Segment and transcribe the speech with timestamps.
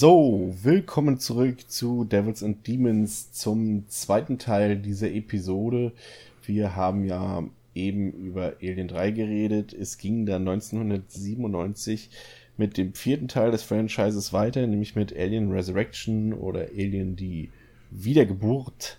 [0.00, 5.92] So, willkommen zurück zu Devils and Demons zum zweiten Teil dieser Episode.
[6.42, 7.44] Wir haben ja
[7.74, 9.74] eben über Alien 3 geredet.
[9.74, 12.08] Es ging dann 1997
[12.56, 17.50] mit dem vierten Teil des Franchises weiter, nämlich mit Alien Resurrection oder Alien die
[17.90, 18.98] Wiedergeburt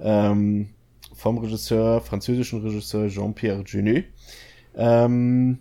[0.00, 0.68] ähm,
[1.14, 4.04] vom Regisseur, französischen Regisseur Jean-Pierre Jeunet.
[4.76, 5.58] Ähm,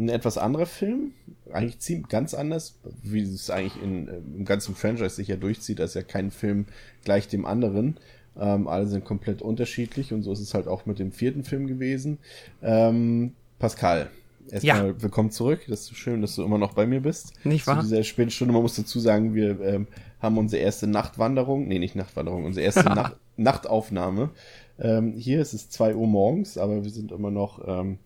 [0.00, 1.12] ein etwas anderer Film,
[1.52, 5.78] eigentlich ziemlich ganz anders, wie es eigentlich in, äh, im ganzen Franchise sich ja durchzieht,
[5.78, 6.66] da ist ja kein Film
[7.04, 7.98] gleich dem anderen.
[8.38, 11.66] Ähm, alle sind komplett unterschiedlich und so ist es halt auch mit dem vierten Film
[11.66, 12.18] gewesen.
[12.62, 14.10] Ähm, Pascal,
[14.48, 15.02] erstmal ja.
[15.02, 15.60] willkommen zurück.
[15.68, 17.34] Das ist schön, dass du immer noch bei mir bist.
[17.44, 17.80] Nicht wahr?
[17.80, 19.86] Zu dieser späten Stunde, man muss dazu sagen, wir ähm,
[20.20, 24.30] haben unsere erste Nachtwanderung, nee, nicht Nachtwanderung, unsere erste Nacht, Nachtaufnahme.
[24.78, 27.98] Ähm, hier ist es zwei Uhr morgens, aber wir sind immer noch ähm,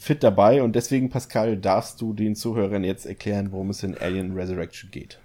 [0.00, 4.32] fit dabei und deswegen, Pascal, darfst du den Zuhörern jetzt erklären, worum es in Alien
[4.32, 5.20] Resurrection geht.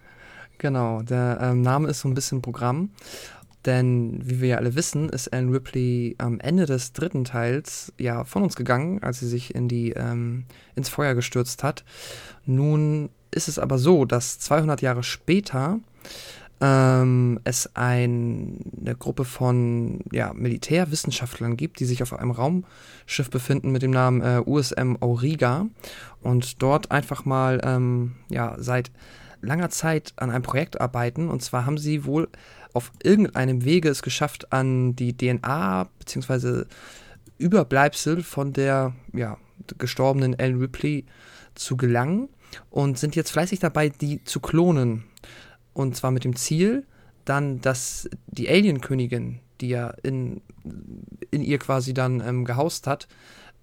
[0.57, 2.89] Genau, der ähm, Name ist so ein bisschen Programm,
[3.65, 8.25] denn wie wir ja alle wissen, ist Ellen Ripley am Ende des dritten Teils ja
[8.25, 11.85] von uns gegangen, als sie sich in die ähm, ins Feuer gestürzt hat.
[12.45, 15.80] Nun ist es aber so, dass 200 Jahre später
[16.61, 23.71] ähm, es ein, eine Gruppe von ja, Militärwissenschaftlern gibt, die sich auf einem Raumschiff befinden
[23.71, 25.67] mit dem Namen äh, USM Auriga
[26.21, 28.92] und dort einfach mal ähm, ja, seit
[29.42, 31.30] langer Zeit an einem Projekt arbeiten.
[31.30, 32.30] Und zwar haben sie wohl
[32.73, 36.64] auf irgendeinem Wege es geschafft, an die DNA bzw.
[37.38, 39.38] Überbleibsel von der ja,
[39.77, 41.05] gestorbenen Ellen Ripley
[41.54, 42.30] zu gelangen
[42.70, 45.05] und sind jetzt fleißig dabei, die zu klonen.
[45.75, 46.86] Und zwar mit dem Ziel,
[47.25, 50.41] dann, dass die Alien-Königin, die ja in,
[51.31, 53.08] in ihr quasi dann ähm, gehaust hat,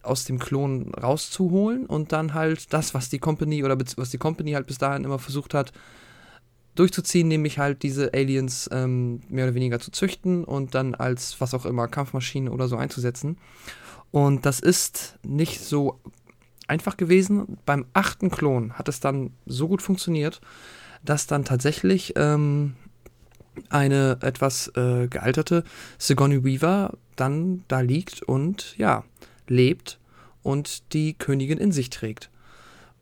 [0.03, 4.53] aus dem Klon rauszuholen und dann halt das, was die Company oder was die Company
[4.53, 5.73] halt bis dahin immer versucht hat,
[6.75, 11.55] durchzuziehen, nämlich halt diese Aliens ähm, mehr oder weniger zu züchten und dann als was
[11.55, 13.39] auch immer Kampfmaschinen oder so einzusetzen.
[14.11, 15.99] Und das ist nicht so
[16.67, 17.59] einfach gewesen.
[17.65, 20.41] Beim achten Klon hat es dann so gut funktioniert,
[21.05, 22.75] dass dann tatsächlich ähm,
[23.69, 25.65] eine etwas äh, gealterte
[25.99, 29.05] Sigourney Weaver dann da liegt und ja,
[29.49, 29.99] lebt
[30.43, 32.31] und die Königin in sich trägt.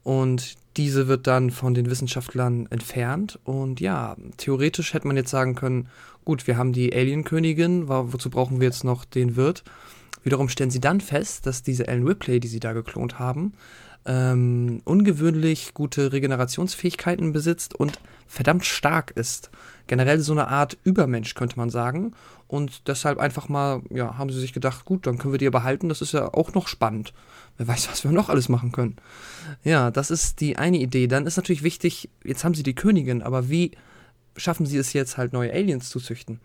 [0.03, 3.39] Und diese wird dann von den Wissenschaftlern entfernt.
[3.45, 5.89] Und ja, theoretisch hätte man jetzt sagen können,
[6.25, 9.63] gut, wir haben die Alien-Königin, wozu brauchen wir jetzt noch den Wirt?
[10.23, 13.53] Wiederum stellen sie dann fest, dass diese Ellen Ripley, die sie da geklont haben,
[14.07, 19.51] ähm, ungewöhnlich gute Regenerationsfähigkeiten besitzt und verdammt stark ist.
[19.87, 22.13] Generell so eine Art Übermensch, könnte man sagen.
[22.47, 25.89] Und deshalb einfach mal, ja, haben sie sich gedacht, gut, dann können wir die behalten,
[25.89, 27.13] das ist ja auch noch spannend.
[27.57, 28.97] Wer weiß, was wir noch alles machen können.
[29.65, 31.07] Ja, das ist die eine Idee.
[31.07, 33.73] Dann ist natürlich wichtig, jetzt haben sie die Königin, aber wie
[34.37, 36.41] schaffen sie es jetzt halt neue Aliens zu züchten?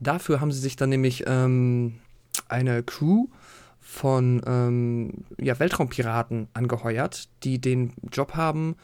[0.00, 1.96] Dafür haben sie sich dann nämlich ähm,
[2.48, 3.26] eine Crew
[3.94, 8.74] von ähm, ja, Weltraumpiraten angeheuert, die den Job haben,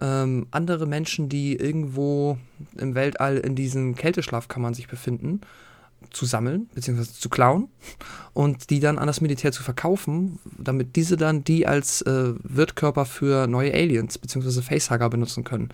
[0.00, 2.38] ähm, andere Menschen, die irgendwo
[2.78, 5.42] im Weltall in diesen Kälteschlafkammern sich befinden,
[6.10, 7.04] zu sammeln bzw.
[7.04, 7.68] zu klauen
[8.32, 13.04] und die dann an das Militär zu verkaufen, damit diese dann die als äh, Wirtkörper
[13.04, 14.62] für neue Aliens bzw.
[14.62, 15.68] Facehugger benutzen können.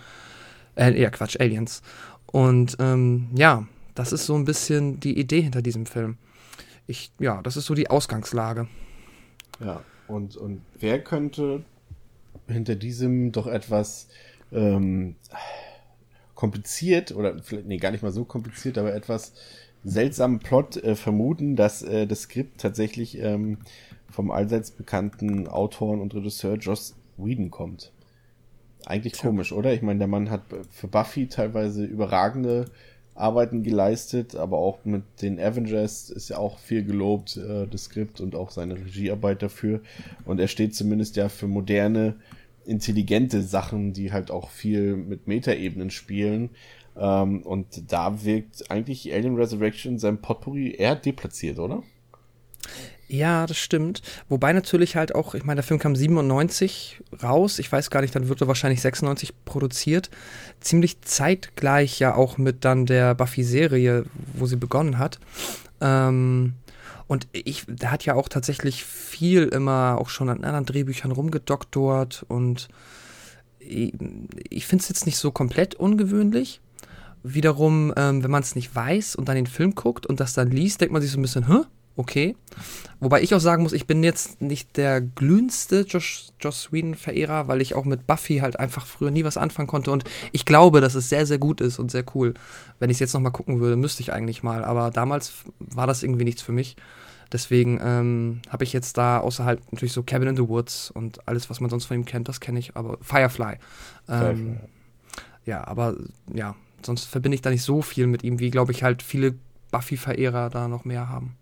[0.75, 1.83] Äh, ja, Quatsch, Aliens.
[2.27, 6.17] Und ähm, ja, das ist so ein bisschen die Idee hinter diesem Film
[6.91, 8.67] ich, ja, das ist so die Ausgangslage.
[9.61, 11.63] Ja, und, und wer könnte
[12.49, 14.09] hinter diesem doch etwas
[14.53, 15.17] ähm,
[16.35, 19.35] kompliziert oder vielleicht, nee, gar nicht mal so kompliziert, aber etwas
[19.85, 23.59] seltsamen Plot äh, vermuten, dass äh, das Skript tatsächlich ähm,
[24.11, 27.93] vom allseits bekannten Autoren und Regisseur Joss Whedon kommt.
[28.87, 29.73] Eigentlich komisch, oder?
[29.75, 32.67] Ich meine, der Mann hat für Buffy teilweise überragende
[33.21, 38.21] Arbeiten geleistet, aber auch mit den Avengers ist ja auch viel gelobt, äh, das Skript
[38.21, 39.81] und auch seine Regiearbeit dafür.
[40.25, 42.17] Und er steht zumindest ja für moderne,
[42.65, 46.51] intelligente Sachen, die halt auch viel mit Metaebenen spielen.
[46.97, 51.83] Ähm, und da wirkt eigentlich Alien Resurrection sein Potpourri eher deplatziert, oder?
[53.13, 54.03] Ja, das stimmt.
[54.29, 57.59] Wobei natürlich halt auch, ich meine, der Film kam 97 raus.
[57.59, 60.11] Ich weiß gar nicht, dann wird er wahrscheinlich 96 produziert.
[60.61, 64.05] Ziemlich zeitgleich ja auch mit dann der Buffy-Serie,
[64.35, 65.19] wo sie begonnen hat.
[65.81, 66.55] Ähm,
[67.09, 72.25] und ich, der hat ja auch tatsächlich viel immer auch schon an anderen Drehbüchern rumgedoktort
[72.29, 72.69] und
[73.59, 73.93] ich,
[74.49, 76.61] ich finde es jetzt nicht so komplett ungewöhnlich.
[77.25, 80.53] Wiederum, ähm, wenn man es nicht weiß und dann den Film guckt und das dann
[80.53, 81.65] liest, denkt man sich so ein bisschen, hä?
[82.01, 82.37] Okay.
[82.99, 87.61] Wobei ich auch sagen muss, ich bin jetzt nicht der glühendste Josh, Joss Whedon-Verehrer, weil
[87.63, 89.91] ich auch mit Buffy halt einfach früher nie was anfangen konnte.
[89.91, 92.35] Und ich glaube, dass es sehr, sehr gut ist und sehr cool.
[92.79, 94.65] Wenn ich es jetzt nochmal gucken würde, müsste ich eigentlich mal.
[94.65, 96.77] Aber damals war das irgendwie nichts für mich.
[97.33, 101.49] Deswegen ähm, habe ich jetzt da außerhalb natürlich so Cabin in the Woods und alles,
[101.49, 102.77] was man sonst von ihm kennt, das kenne ich.
[102.77, 103.55] Aber Firefly.
[104.09, 104.59] Ähm,
[105.47, 105.97] Ja, aber
[106.33, 106.55] ja,
[106.85, 109.35] sonst verbinde ich da nicht so viel mit ihm, wie, glaube ich, halt viele
[109.71, 111.37] Buffy-Verehrer da noch mehr haben.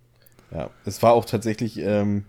[0.51, 2.25] Ja, es war auch tatsächlich, ähm,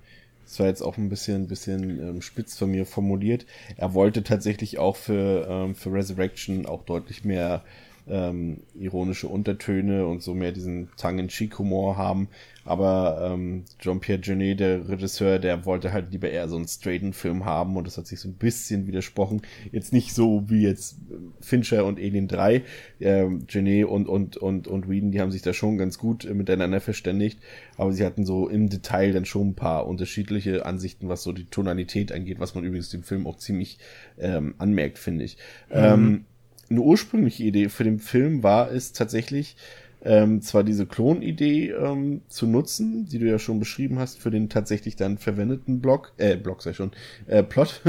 [0.45, 3.45] das war jetzt auch ein bisschen, bisschen ähm, spitz von mir formuliert.
[3.77, 7.63] Er wollte tatsächlich auch für, ähm, für Resurrection auch deutlich mehr
[8.10, 12.30] ähm, ironische Untertöne und so mehr diesen Tongue-in-Cheek-Humor haben.
[12.66, 17.46] Aber ähm, Jean-Pierre Jeunet, der Regisseur, der wollte halt lieber eher so einen straighten Film
[17.46, 19.42] haben und das hat sich so ein bisschen widersprochen.
[19.72, 20.98] Jetzt nicht so wie jetzt
[21.40, 22.64] Fincher und Alien 3.
[23.00, 26.34] Ähm, Jeunet und, und, und, und Whedon, die haben sich da schon ganz gut äh,
[26.34, 27.40] miteinander verständigt,
[27.78, 31.46] aber sie hatten so im Detail dann schon ein paar unterschiedliche Ansichten, was so die
[31.46, 33.80] Tonalität angeht, was man übrigens dem Film auch ziemlich
[34.20, 35.38] ähm, anmerkt, finde ich.
[35.70, 35.76] Mhm.
[35.76, 36.26] Ähm,
[36.69, 39.56] eine ursprüngliche Idee für den Film war es tatsächlich,
[40.01, 44.50] ähm, zwar diese Klonidee ähm, zu nutzen, die du ja schon beschrieben hast, für den
[44.50, 46.92] tatsächlich dann verwendeten Block, äh, Block sei schon,
[47.27, 47.81] äh, Plot.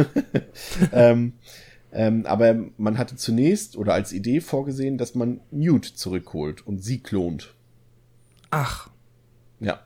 [0.92, 1.34] ähm,
[1.92, 6.98] ähm, aber man hatte zunächst oder als Idee vorgesehen, dass man Newt zurückholt und sie
[6.98, 7.54] klont.
[8.50, 8.90] Ach.
[9.60, 9.80] Ja.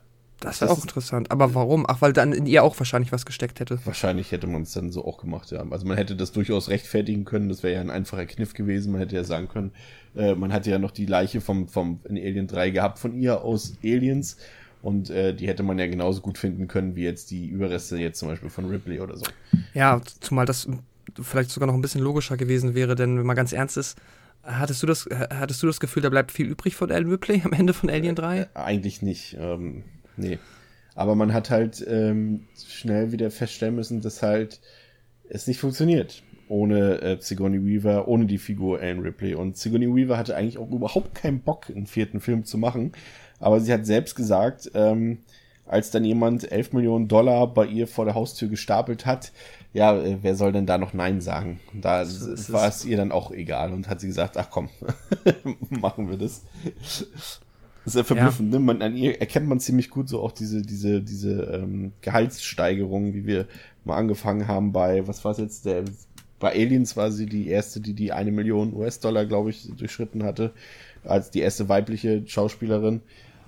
[0.45, 1.31] Das ist auch interessant.
[1.31, 1.85] Aber warum?
[1.87, 3.79] Ach, weil dann in ihr auch wahrscheinlich was gesteckt hätte.
[3.85, 5.65] Wahrscheinlich hätte man es dann so auch gemacht, ja.
[5.69, 7.49] Also man hätte das durchaus rechtfertigen können.
[7.49, 8.91] Das wäre ja ein einfacher Kniff gewesen.
[8.91, 9.71] Man hätte ja sagen können,
[10.15, 13.41] äh, man hatte ja noch die Leiche vom, vom in Alien 3 gehabt von ihr
[13.41, 14.37] aus Aliens.
[14.81, 18.19] Und äh, die hätte man ja genauso gut finden können, wie jetzt die Überreste jetzt
[18.19, 19.25] zum Beispiel von Ripley oder so.
[19.73, 20.67] Ja, zumal das
[21.19, 23.97] vielleicht sogar noch ein bisschen logischer gewesen wäre, denn wenn man ganz ernst ist,
[24.45, 27.51] Hattest du, das, hattest du das Gefühl, da bleibt viel übrig von Alan Ripley am
[27.53, 28.41] Ende von Alien 3?
[28.41, 29.35] Äh, eigentlich nicht.
[29.39, 29.83] Ähm,
[30.17, 30.39] nee.
[30.95, 34.61] Aber man hat halt ähm, schnell wieder feststellen müssen, dass halt
[35.29, 36.23] es nicht funktioniert.
[36.47, 39.35] Ohne äh, Sigourney Weaver, ohne die Figur Alan Ripley.
[39.35, 42.93] Und Sigourney Weaver hatte eigentlich auch überhaupt keinen Bock, einen vierten Film zu machen.
[43.39, 45.19] Aber sie hat selbst gesagt, ähm,
[45.65, 49.31] als dann jemand 11 Millionen Dollar bei ihr vor der Haustür gestapelt hat,
[49.73, 51.59] ja, äh, wer soll denn da noch Nein sagen?
[51.73, 52.05] Da
[52.49, 54.69] war es ihr dann auch egal und hat sie gesagt, ach komm,
[55.69, 56.45] machen wir das.
[57.85, 58.59] Das ist ja verblüffend, ja.
[58.59, 58.65] ne?
[58.65, 63.25] Man, an ihr erkennt man ziemlich gut so auch diese, diese, diese ähm, Gehaltssteigerung, wie
[63.25, 63.47] wir
[63.83, 65.85] mal angefangen haben bei, was war es jetzt, der,
[66.39, 70.51] bei Aliens war sie die erste, die die eine Million US-Dollar, glaube ich, durchschritten hatte,
[71.03, 73.01] als die erste weibliche Schauspielerin.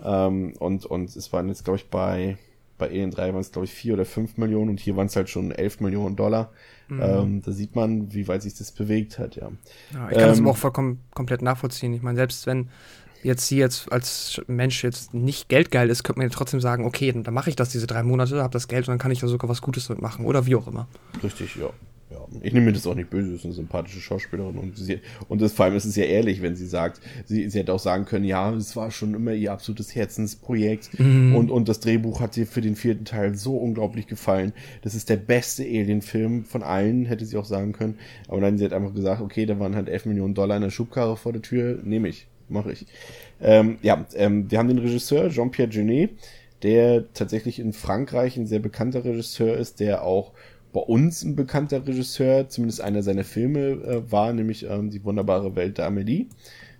[0.03, 2.37] Ähm, und, und es waren jetzt, glaube ich, bei,
[2.77, 5.15] bei Alien 3 waren es, glaube ich, vier oder fünf Millionen und hier waren es
[5.15, 6.51] halt schon elf Millionen Dollar.
[6.87, 7.01] Mhm.
[7.01, 9.51] Ähm, da sieht man, wie weit sich das bewegt hat, ja.
[9.93, 11.93] ja ich kann ähm, das aber auch vollkommen komplett nachvollziehen.
[11.93, 12.69] Ich meine, selbst wenn
[13.27, 17.11] jetzt sie jetzt als Mensch jetzt nicht geldgeil ist, könnte man ja trotzdem sagen, okay,
[17.11, 19.19] dann, dann mache ich das diese drei Monate, habe das Geld und dann kann ich
[19.19, 20.87] da sogar was Gutes damit machen oder wie auch immer.
[21.21, 21.69] Richtig, ja.
[22.09, 25.01] Ja, ich nehme mir das auch nicht böse, das ist eine sympathische Schauspielerin und sie,
[25.27, 27.79] und das vor allem ist es ja ehrlich, wenn sie sagt, sie, sie hätte auch
[27.79, 31.35] sagen können, ja, es war schon immer ihr absolutes Herzensprojekt mhm.
[31.35, 34.53] und, und das Drehbuch hat ihr für den vierten Teil so unglaublich gefallen.
[34.83, 37.97] Das ist der beste Alien-Film von allen, hätte sie auch sagen können.
[38.29, 40.69] Aber dann sie hat einfach gesagt, okay, da waren halt 11 Millionen Dollar in der
[40.69, 42.85] Schubkarre vor der Tür, nehme ich mache ich.
[43.41, 46.11] Ähm, ja, ähm, wir haben den Regisseur Jean-Pierre Genet,
[46.63, 50.33] der tatsächlich in Frankreich ein sehr bekannter Regisseur ist, der auch
[50.73, 55.55] bei uns ein bekannter Regisseur, zumindest einer seiner Filme äh, war, nämlich ähm, Die wunderbare
[55.55, 56.27] Welt der Amelie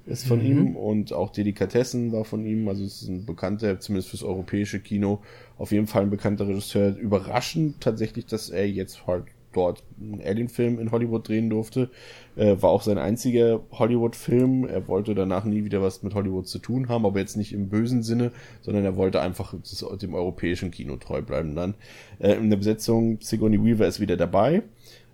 [0.08, 0.46] ist von mhm.
[0.46, 4.80] ihm und auch Delikatessen war von ihm, also es ist ein bekannter, zumindest fürs europäische
[4.80, 5.22] Kino,
[5.58, 6.96] auf jeden Fall ein bekannter Regisseur.
[6.96, 11.90] Überraschend tatsächlich, dass er jetzt halt dort einen Alien-Film in Hollywood drehen durfte.
[12.36, 14.66] Äh, war auch sein einziger Hollywood-Film.
[14.66, 17.70] Er wollte danach nie wieder was mit Hollywood zu tun haben, aber jetzt nicht im
[17.70, 19.56] bösen Sinne, sondern er wollte einfach
[20.02, 21.74] dem europäischen Kino treu bleiben dann.
[22.20, 24.64] Äh, in der Besetzung Sigourney Weaver ist wieder dabei.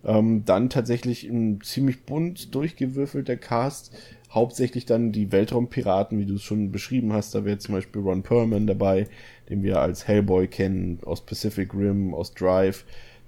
[0.05, 3.95] Ähm, dann tatsächlich ein ziemlich bunt durchgewürfelter Cast.
[4.29, 7.35] hauptsächlich dann die Weltraumpiraten, wie du es schon beschrieben hast.
[7.35, 9.07] Da wäre zum Beispiel Ron Perlman dabei,
[9.49, 12.83] den wir als Hellboy kennen, aus Pacific Rim, aus Drive.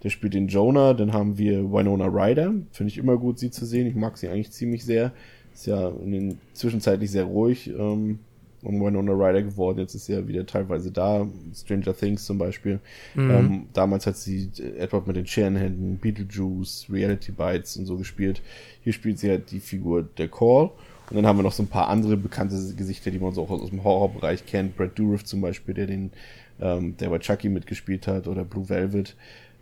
[0.05, 0.93] Der spielt den Jonah.
[0.93, 2.53] Dann haben wir Winona Ryder.
[2.71, 3.87] Finde ich immer gut, sie zu sehen.
[3.87, 5.11] Ich mag sie eigentlich ziemlich sehr.
[5.51, 8.19] Ist ja in den zwischenzeitlich sehr ruhig ähm,
[8.61, 9.79] um Winona Ryder geworden.
[9.79, 11.27] Jetzt ist sie ja wieder teilweise da.
[11.55, 12.79] Stranger Things zum Beispiel.
[13.15, 13.31] Mhm.
[13.31, 18.43] Ähm, damals hat sie Edward mit den Scherenhänden, Beetlejuice, Reality Bites und so gespielt.
[18.83, 20.69] Hier spielt sie halt die Figur der Call.
[21.09, 23.49] Und dann haben wir noch so ein paar andere bekannte Gesichter, die man so auch
[23.49, 24.77] aus dem Horrorbereich kennt.
[24.77, 26.11] Brad Dourif zum Beispiel, der den,
[26.59, 29.15] ähm, der bei Chucky mitgespielt hat, oder Blue Velvet,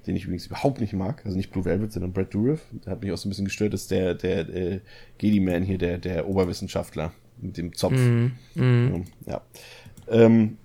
[0.07, 1.21] den ich übrigens überhaupt nicht mag.
[1.25, 2.61] Also nicht Blue Velvet, sondern Brad Dourif.
[2.85, 4.81] Der hat mich auch so ein bisschen gestört, ist der, der, der
[5.17, 7.97] Gedi-Man hier, der, der Oberwissenschaftler mit dem Zopf.
[7.97, 9.03] Mm, mm.
[9.25, 9.41] Ja.
[10.07, 10.57] Ähm,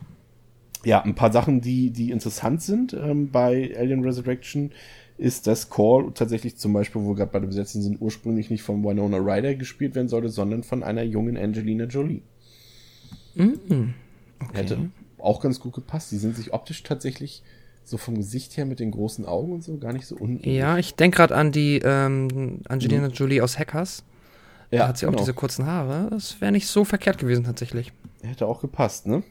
[0.84, 4.72] ja, ein paar Sachen, die, die interessant sind ähm, bei Alien Resurrection
[5.16, 8.62] ist, dass Call tatsächlich zum Beispiel, wo wir gerade bei der Besetzung sind, ursprünglich nicht
[8.62, 12.22] von Winona Ryder gespielt werden sollte, sondern von einer jungen Angelina Jolie.
[13.34, 13.94] Mm,
[14.40, 14.52] okay.
[14.52, 16.12] Hätte auch ganz gut gepasst.
[16.12, 17.42] Die sind sich optisch tatsächlich
[17.88, 20.56] so vom Gesicht her mit den großen Augen und so gar nicht so unähnlich.
[20.56, 23.14] Ja, ich denke gerade an die ähm, Angelina mhm.
[23.14, 24.04] Jolie aus Hackers.
[24.70, 25.16] Ja, da hat sie genau.
[25.16, 26.08] auch diese kurzen Haare.
[26.10, 27.92] Das wäre nicht so verkehrt gewesen tatsächlich.
[28.22, 29.22] Hätte auch gepasst, ne?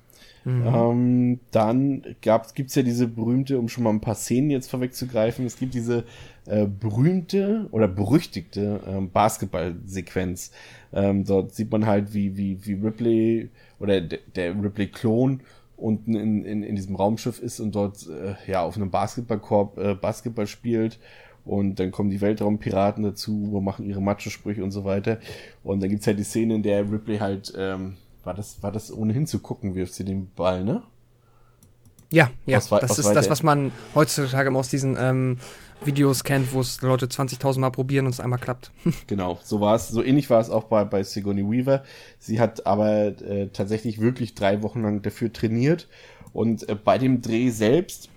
[0.48, 0.66] Mhm.
[0.66, 5.46] Ähm, dann gibt es ja diese berühmte, um schon mal ein paar Szenen jetzt vorwegzugreifen,
[5.46, 6.06] es gibt diese
[6.46, 10.52] äh, berühmte oder berüchtigte ähm, Basketballsequenz.
[10.94, 13.50] Ähm, dort sieht man halt, wie, wie, wie Ripley
[13.80, 15.42] oder der Ripley-Klon
[15.78, 19.94] unten in, in, in diesem Raumschiff ist und dort äh, ja auf einem Basketballkorb äh,
[19.96, 21.00] Basketball spielt
[21.46, 23.32] und dann kommen die Weltraumpiraten dazu,
[23.64, 25.20] machen ihre Macho-Sprüche und so weiter.
[25.64, 28.92] Und dann gibt's halt die Szene, in der Ripley halt ähm, war das, war das
[28.92, 30.84] ohnehin zu gucken, wirft sie den Ball, ne?
[32.12, 35.38] Ja, ja, aus, das ist das, was man heutzutage aus diesen ähm,
[35.84, 38.72] Videos kennt, wo es Leute 20.000 Mal probieren und es einmal klappt.
[39.08, 41.84] genau, so war es, so ähnlich war es auch bei, bei Sigourney Weaver.
[42.20, 45.88] Sie hat aber äh, tatsächlich wirklich drei Wochen lang dafür trainiert
[46.34, 48.10] und äh, bei dem Dreh selbst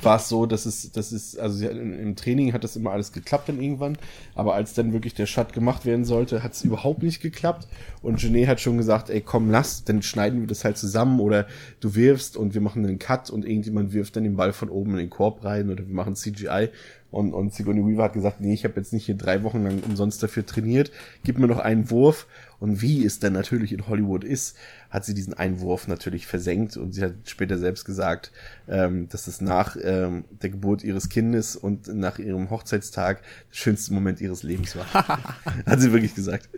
[0.00, 3.48] war es so, dass es, das ist, also im Training hat das immer alles geklappt
[3.48, 3.98] dann irgendwann,
[4.34, 7.66] aber als dann wirklich der Shot gemacht werden sollte, hat es überhaupt nicht geklappt
[8.02, 11.46] und Genet hat schon gesagt, ey komm, lass, dann schneiden wir das halt zusammen oder
[11.80, 14.92] du wirfst und wir machen einen Cut und irgendjemand wirft dann den Ball von oben
[14.92, 16.68] in den Korb rein oder wir machen CGI
[17.10, 19.80] und, und Sigourney Weaver hat gesagt, nee, ich habe jetzt nicht hier drei Wochen lang
[19.80, 20.90] umsonst dafür trainiert,
[21.24, 22.26] gib mir noch einen Wurf
[22.60, 24.56] und wie es dann natürlich in Hollywood ist,
[24.90, 28.32] hat sie diesen Einwurf natürlich versenkt und sie hat später selbst gesagt,
[28.68, 33.94] ähm, dass es nach ähm, der Geburt ihres Kindes und nach ihrem Hochzeitstag der schönste
[33.94, 34.92] Moment ihres Lebens war.
[35.66, 36.48] hat sie wirklich gesagt.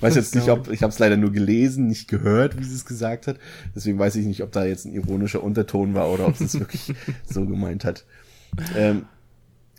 [0.00, 2.86] weiß jetzt nicht, ob ich habe es leider nur gelesen, nicht gehört, wie sie es
[2.86, 3.38] gesagt hat.
[3.74, 6.58] Deswegen weiß ich nicht, ob da jetzt ein ironischer Unterton war oder ob sie es
[6.58, 6.94] wirklich
[7.26, 8.04] so gemeint hat.
[8.76, 9.06] Ähm,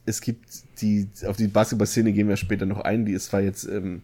[0.08, 0.48] es gibt
[0.82, 4.02] die, auf die Basketball-Szene gehen wir später noch ein, die ist zwar jetzt ähm,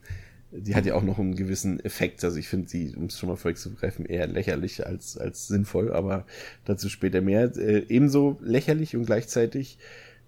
[0.55, 2.23] die hat ja auch noch einen gewissen Effekt.
[2.23, 6.25] Also ich finde sie, um es schon mal vorwegzugreifen, eher lächerlich als, als sinnvoll, aber
[6.65, 7.55] dazu später mehr.
[7.57, 9.77] Äh, ebenso lächerlich und gleichzeitig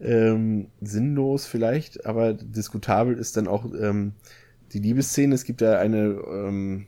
[0.01, 4.13] ähm, sinnlos vielleicht, aber diskutabel ist dann auch ähm,
[4.73, 5.35] die Liebesszene.
[5.35, 6.87] Es gibt ja eine, ähm,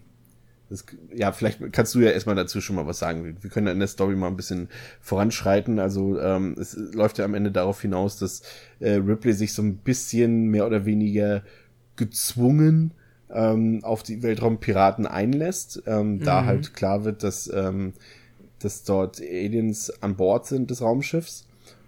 [0.70, 3.38] das, ja, vielleicht kannst du ja erstmal dazu schon mal was sagen.
[3.42, 4.68] Wir können ja in der Story mal ein bisschen
[5.02, 5.80] voranschreiten.
[5.80, 8.42] Also ähm, es läuft ja am Ende darauf hinaus, dass
[8.80, 11.44] äh, Ripley sich so ein bisschen mehr oder weniger
[11.96, 12.92] gezwungen
[13.30, 16.24] ähm, auf die Weltraumpiraten einlässt, ähm, mhm.
[16.24, 17.94] da halt klar wird, dass, ähm,
[18.60, 21.48] dass dort Aliens an Bord sind des Raumschiffs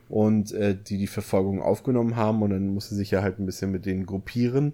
[0.10, 3.46] und äh, die die Verfolgung aufgenommen haben und dann muss sie sich ja halt ein
[3.46, 4.74] bisschen mit denen gruppieren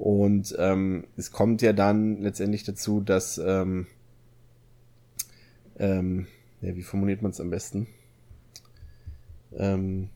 [0.00, 3.86] und ähm, es kommt ja dann letztendlich dazu, dass ähm,
[5.78, 6.26] ähm,
[6.62, 7.86] ja, wie formuliert man es am besten?
[9.54, 10.08] Ähm,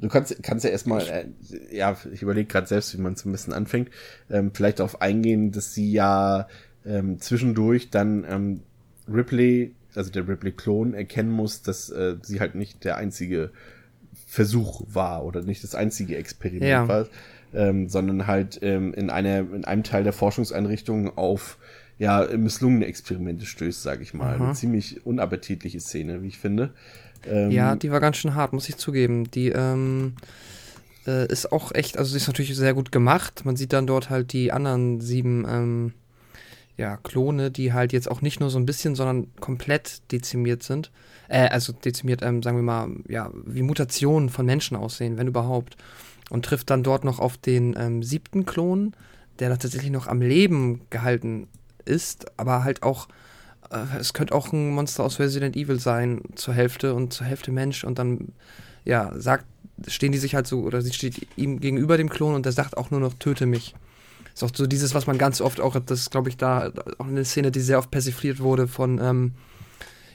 [0.00, 1.26] Du kannst, kannst ja erstmal, äh,
[1.70, 3.88] ja, ich überlege gerade selbst, wie man es ein bisschen anfängt,
[4.30, 6.48] ähm, vielleicht darauf eingehen, dass sie ja
[6.84, 8.62] ähm, zwischendurch dann ähm,
[9.06, 13.52] Ripley, also der Ripley-Klon, erkennen muss, dass äh, sie halt nicht der einzige
[14.32, 16.88] Versuch war oder nicht das einzige Experiment ja.
[16.88, 17.06] war,
[17.52, 21.58] ähm, sondern halt ähm, in einer in einem Teil der Forschungseinrichtung auf
[21.98, 24.36] ja misslungene Experimente stößt, sage ich mal.
[24.36, 24.44] Aha.
[24.44, 26.70] Eine ziemlich unappetitliche Szene, wie ich finde.
[27.26, 29.30] Ähm, ja, die war ganz schön hart, muss ich zugeben.
[29.30, 30.14] Die ähm,
[31.06, 33.44] äh, ist auch echt, also sie ist natürlich sehr gut gemacht.
[33.44, 35.92] Man sieht dann dort halt die anderen sieben ähm,
[36.76, 40.90] ja, Klone, die halt jetzt auch nicht nur so ein bisschen, sondern komplett dezimiert sind.
[41.28, 45.76] Äh, also dezimiert, ähm, sagen wir mal, ja, wie Mutationen von Menschen aussehen, wenn überhaupt.
[46.30, 48.94] Und trifft dann dort noch auf den ähm, siebten Klon,
[49.38, 51.48] der da tatsächlich noch am Leben gehalten
[51.84, 53.08] ist, aber halt auch
[53.70, 57.52] äh, es könnte auch ein Monster aus Resident Evil sein, zur Hälfte und zur Hälfte
[57.52, 58.28] Mensch und dann,
[58.84, 59.46] ja, sagt
[59.88, 62.76] stehen die sich halt so, oder sie steht ihm gegenüber dem Klon und der sagt
[62.76, 63.74] auch nur noch, töte mich.
[64.34, 67.24] Ist auch so dieses, was man ganz oft auch, das glaube ich da, auch eine
[67.24, 69.32] Szene, die sehr oft persifliert wurde von, ähm,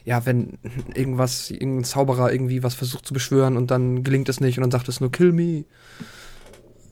[0.05, 0.57] ja, wenn
[0.95, 4.71] irgendwas, irgendein Zauberer irgendwie was versucht zu beschwören und dann gelingt es nicht und dann
[4.71, 5.65] sagt es nur, kill me.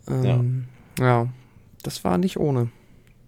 [0.07, 0.65] Ähm,
[0.99, 1.05] ja.
[1.05, 1.29] ja,
[1.83, 2.69] das war nicht ohne.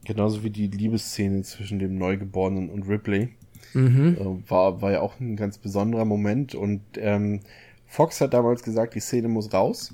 [0.05, 3.29] Genauso wie die Liebesszene zwischen dem Neugeborenen und Ripley.
[3.73, 4.17] Mhm.
[4.19, 7.41] Äh, war, war ja auch ein ganz besonderer Moment und ähm,
[7.85, 9.93] Fox hat damals gesagt, die Szene muss raus.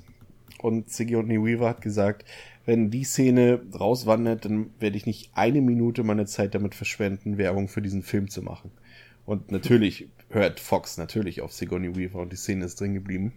[0.64, 2.24] Und Sigourney Weaver hat gesagt,
[2.64, 7.68] wenn die Szene rauswandert, dann werde ich nicht eine Minute meiner Zeit damit verschwenden, Werbung
[7.68, 8.70] für diesen Film zu machen.
[9.26, 13.34] Und natürlich hört Fox natürlich auf Sigourney Weaver und die Szene ist drin geblieben.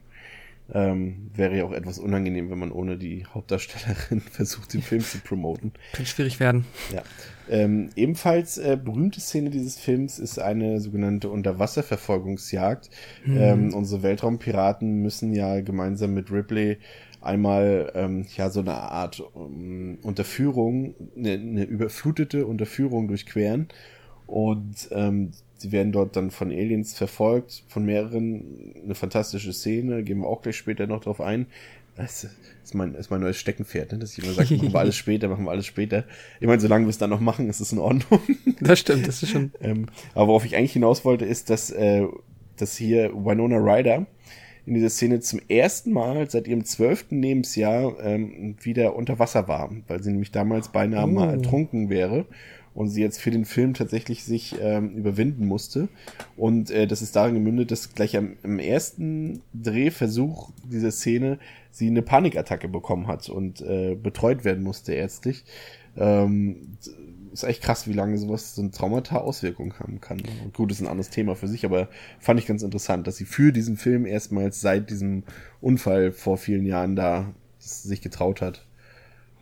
[0.74, 5.20] Ähm, wäre ja auch etwas unangenehm, wenn man ohne die Hauptdarstellerin versucht, den Film zu
[5.20, 5.74] promoten.
[5.94, 6.66] Könnte schwierig werden.
[6.94, 7.04] Ja.
[7.50, 12.90] Ähm, ebenfalls äh, berühmte Szene dieses Films ist eine sogenannte Unterwasserverfolgungsjagd.
[13.26, 13.38] Mhm.
[13.38, 16.80] Ähm, unsere Weltraumpiraten müssen ja gemeinsam mit Ripley
[17.28, 23.68] einmal ähm, ja so eine Art ähm, Unterführung, eine, eine überflutete Unterführung durchqueren.
[24.26, 28.74] Und ähm, sie werden dort dann von Aliens verfolgt, von mehreren.
[28.84, 31.48] Eine fantastische Szene, gehen wir auch gleich später noch drauf ein.
[31.96, 32.28] Das
[32.64, 33.98] ist mein, ist mein neues Steckenpferd, ne?
[33.98, 36.04] dass ich immer sage, machen wir alles später, machen wir alles später.
[36.40, 38.22] Ich meine, solange wir es dann noch machen, ist es in Ordnung.
[38.60, 39.52] Das stimmt, das ist schon.
[39.62, 42.06] ähm, aber worauf ich eigentlich hinaus wollte, ist, dass, äh,
[42.58, 44.08] dass hier Winona Ryder
[44.68, 49.72] in dieser Szene zum ersten Mal seit ihrem zwölften Lebensjahr ähm, wieder unter Wasser war,
[49.88, 51.08] weil sie nämlich damals beinahe oh.
[51.08, 52.26] mal ertrunken wäre
[52.74, 55.88] und sie jetzt für den Film tatsächlich sich ähm, überwinden musste.
[56.36, 61.40] Und äh, das ist darin gemündet, dass gleich am, im ersten Drehversuch dieser Szene
[61.72, 65.46] sie eine Panikattacke bekommen hat und äh, betreut werden musste ärztlich.
[65.96, 66.78] Ähm,
[67.38, 70.22] ist echt krass, wie lange sowas so ein Traumata Auswirkungen haben kann.
[70.44, 71.90] Und gut, ist ein anderes Thema für sich, aber
[72.20, 75.24] fand ich ganz interessant, dass sie für diesen Film erstmals seit diesem
[75.62, 78.66] Unfall vor vielen Jahren da sich getraut hat.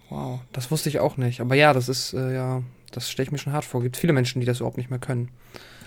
[0.10, 1.42] Wow, das wusste ich auch nicht.
[1.42, 2.64] Aber ja, das ist äh, ja
[2.96, 3.82] das stelle ich mir schon hart vor.
[3.82, 5.30] Gibt viele Menschen, die das überhaupt nicht mehr können.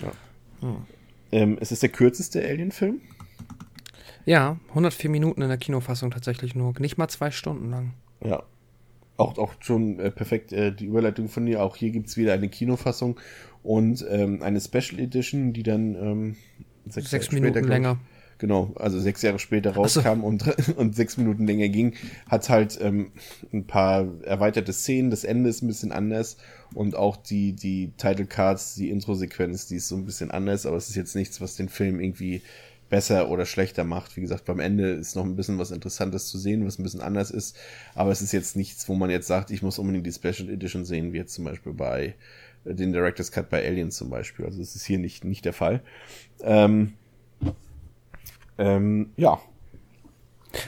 [0.03, 0.13] Ja.
[0.61, 0.87] Hm.
[1.33, 3.01] Ähm, es ist der kürzeste Alien-Film?
[4.25, 6.75] Ja, 104 Minuten in der Kinofassung tatsächlich nur.
[6.79, 7.95] Nicht mal zwei Stunden lang.
[8.23, 8.43] Ja.
[9.19, 11.63] Auch, auch schon äh, perfekt äh, die Überleitung von dir.
[11.63, 13.19] Auch hier gibt es wieder eine Kinofassung
[13.63, 16.37] und ähm, eine Special Edition, die dann ähm,
[16.87, 17.99] sechs, sechs Minuten später, länger.
[18.39, 20.27] Genau, also sechs Jahre später rauskam so.
[20.27, 20.45] und,
[20.77, 21.95] und sechs Minuten länger ging,
[22.29, 23.11] hat halt ähm,
[23.53, 26.37] ein paar erweiterte Szenen, das Ende ist ein bisschen anders
[26.73, 30.77] und auch die, die Title Cards, die Intro-Sequenz, die ist so ein bisschen anders, aber
[30.77, 32.43] es ist jetzt nichts, was den Film irgendwie
[32.89, 34.17] besser oder schlechter macht.
[34.17, 37.01] Wie gesagt, beim Ende ist noch ein bisschen was Interessantes zu sehen, was ein bisschen
[37.01, 37.57] anders ist,
[37.95, 40.85] aber es ist jetzt nichts, wo man jetzt sagt, ich muss unbedingt die Special Edition
[40.85, 42.15] sehen, wie jetzt zum Beispiel bei
[42.65, 44.45] äh, den Director's Cut bei Aliens zum Beispiel.
[44.45, 45.81] Also das ist hier nicht, nicht der Fall.
[46.41, 46.95] Ähm,
[48.57, 49.39] ähm, ja.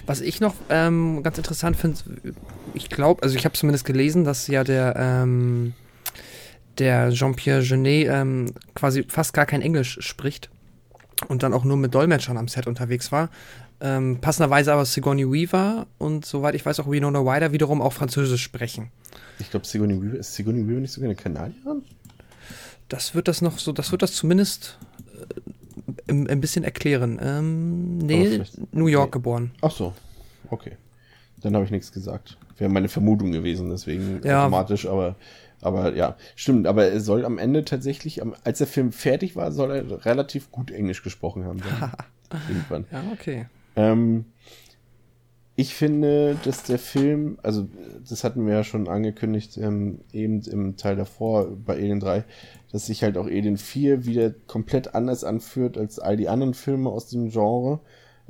[0.07, 1.99] Was ich noch ähm, ganz interessant finde,
[2.75, 5.73] ich glaube, also ich habe zumindest gelesen, dass ja der, ähm,
[6.79, 10.51] der Jean-Pierre Genet ähm, quasi fast gar kein Englisch spricht
[11.31, 13.31] und dann auch nur mit Dolmetschern am Set unterwegs war.
[13.81, 18.43] Ähm, passenderweise aber Sigourney Weaver und soweit ich weiß auch Winona Ryder wiederum auch Französisch
[18.43, 18.91] sprechen.
[19.39, 21.83] Ich glaube, Sigourney Weaver, ist Sigourney Weaver nicht sogar eine Kanadierin?
[22.89, 24.77] Das wird das noch so, das wird das zumindest
[26.09, 27.21] ein bisschen erklären.
[27.23, 29.13] Ähm, nee, New York okay.
[29.13, 29.53] geboren.
[29.63, 29.95] Ach so,
[30.51, 30.73] okay.
[31.43, 32.37] Dann habe ich nichts gesagt.
[32.59, 34.43] Wäre meine Vermutung gewesen, deswegen ja.
[34.43, 35.15] automatisch, aber,
[35.63, 36.67] aber ja, stimmt.
[36.67, 40.71] Aber er soll am Ende tatsächlich, als der Film fertig war, soll er relativ gut
[40.71, 41.63] Englisch gesprochen haben.
[42.49, 42.87] irgendwann.
[42.91, 43.47] Ja, okay.
[43.77, 44.25] Ähm,
[45.57, 47.69] ich finde, dass der Film, also
[48.09, 52.25] das hatten wir ja schon angekündigt, ähm, eben im Teil davor bei Alien 3,
[52.73, 56.89] dass sich halt auch Alien 4 wieder komplett anders anführt als all die anderen Filme
[56.89, 57.81] aus dem Genre.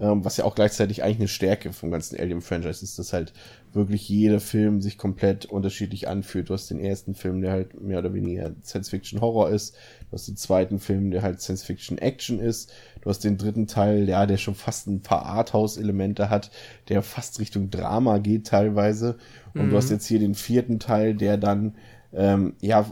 [0.00, 3.34] Ähm, was ja auch gleichzeitig eigentlich eine Stärke vom ganzen Alien-Franchise ist, dass halt
[3.72, 6.48] wirklich jeder Film sich komplett unterschiedlich anfühlt.
[6.48, 9.74] Du hast den ersten Film, der halt mehr oder weniger Science-Fiction-Horror ist.
[10.10, 12.72] Du hast den zweiten Film, der halt Science-Fiction-Action ist.
[13.00, 16.50] Du hast den dritten Teil, ja, der schon fast ein paar Arthouse-Elemente hat,
[16.88, 19.18] der fast Richtung Drama geht teilweise.
[19.54, 19.70] Und mhm.
[19.70, 21.76] du hast jetzt hier den vierten Teil, der dann
[22.12, 22.84] ähm, ja,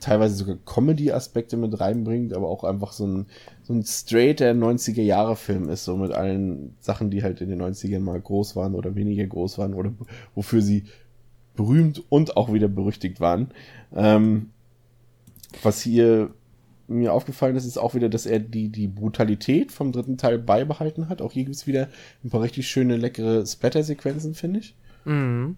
[0.00, 3.26] teilweise sogar Comedy-Aspekte mit reinbringt, aber auch einfach so ein,
[3.62, 8.20] so ein straighter 90er-Jahre-Film ist, so mit allen Sachen, die halt in den 90ern mal
[8.20, 9.92] groß waren oder weniger groß waren oder
[10.34, 10.84] wofür sie
[11.54, 13.48] berühmt und auch wieder berüchtigt waren.
[13.94, 14.50] Ähm,
[15.62, 16.30] was hier
[16.88, 21.08] mir aufgefallen ist, ist auch wieder, dass er die, die Brutalität vom dritten Teil beibehalten
[21.08, 21.22] hat.
[21.22, 21.88] Auch hier gibt's wieder
[22.22, 24.76] ein paar richtig schöne, leckere Splatter-Sequenzen, finde ich.
[25.04, 25.56] Mhm.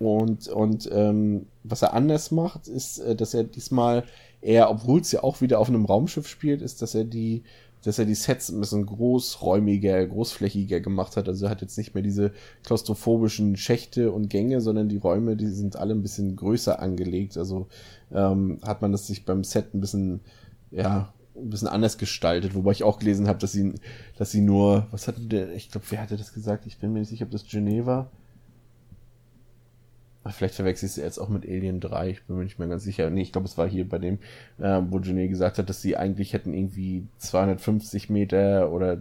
[0.00, 4.04] Und, und ähm, was er anders macht, ist, äh, dass er diesmal
[4.40, 7.44] eher, obwohl es ja auch wieder auf einem Raumschiff spielt, ist, dass er die
[7.82, 11.28] dass er die Sets ein bisschen großräumiger, großflächiger gemacht hat.
[11.28, 12.32] Also er hat jetzt nicht mehr diese
[12.62, 17.38] klaustrophobischen Schächte und Gänge, sondern die Räume, die sind alle ein bisschen größer angelegt.
[17.38, 17.68] Also
[18.12, 20.20] ähm, hat man das sich beim Set ein bisschen,
[20.70, 23.72] ja, ein bisschen anders gestaltet, wobei ich auch gelesen habe, dass sie,
[24.18, 26.66] dass sie nur, was hatte der, ich glaube, wer hatte das gesagt?
[26.66, 28.10] Ich bin mir nicht sicher, ob das Geneva
[30.28, 32.84] Vielleicht verwechsel ich es jetzt auch mit Alien 3, ich bin mir nicht mehr ganz
[32.84, 33.08] sicher.
[33.08, 34.18] Nee, ich glaube, es war hier bei dem,
[34.58, 39.00] äh, wo Genet gesagt hat, dass sie eigentlich hätten irgendwie 250 Meter oder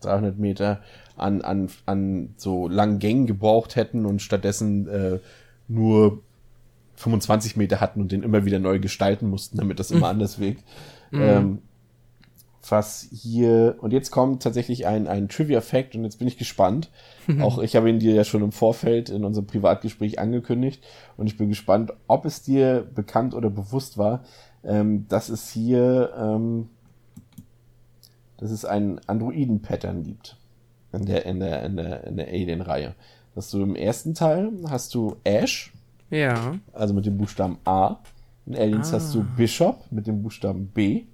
[0.00, 0.82] 300 Meter
[1.16, 5.18] an, an, an so langen Gängen gebraucht hätten und stattdessen äh,
[5.68, 6.22] nur
[6.96, 10.04] 25 Meter hatten und den immer wieder neu gestalten mussten, damit das immer mhm.
[10.20, 10.64] anders wirkt.
[11.12, 11.20] Mhm.
[11.20, 11.58] Ähm,
[12.70, 16.90] was hier, und jetzt kommt tatsächlich ein, ein Trivia-Fact und jetzt bin ich gespannt.
[17.40, 20.84] Auch ich habe ihn dir ja schon im Vorfeld in unserem Privatgespräch angekündigt
[21.16, 24.24] und ich bin gespannt, ob es dir bekannt oder bewusst war,
[24.64, 26.68] ähm, dass es hier, ähm,
[28.38, 30.36] dass es ein Androiden-Pattern gibt
[30.92, 32.94] in der, in der, in der, in der Alien-Reihe.
[33.34, 35.72] Dass du im ersten Teil hast du Ash.
[36.10, 36.54] Ja.
[36.72, 37.98] Also mit dem Buchstaben A.
[38.46, 38.96] In Aliens ah.
[38.96, 41.04] hast du Bishop mit dem Buchstaben B.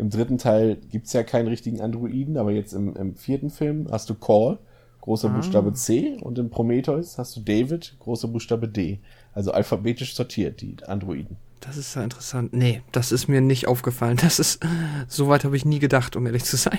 [0.00, 4.08] Im dritten Teil gibt's ja keinen richtigen Androiden, aber jetzt im, im vierten Film hast
[4.08, 4.58] du Call
[5.02, 5.36] großer ah.
[5.36, 9.00] Buchstabe C und in Prometheus hast du David, großer Buchstabe D.
[9.34, 11.36] Also alphabetisch sortiert, die Androiden.
[11.60, 12.54] Das ist ja interessant.
[12.54, 14.16] Nee, das ist mir nicht aufgefallen.
[14.16, 14.60] Das ist,
[15.06, 16.78] so weit habe ich nie gedacht, um ehrlich zu sein.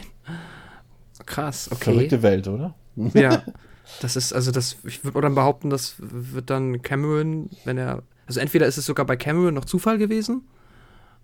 [1.28, 1.94] Krass, okay.
[1.94, 2.74] Verrückte Welt, oder?
[3.14, 3.44] Ja.
[4.00, 8.40] Das ist, also das, ich würde dann behaupten, das wird dann Cameron, wenn er, also
[8.40, 10.44] entweder ist es sogar bei Cameron noch Zufall gewesen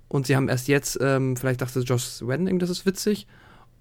[0.08, 3.28] und sie haben erst jetzt, ähm, vielleicht dachte Josh Whedon, das ist witzig,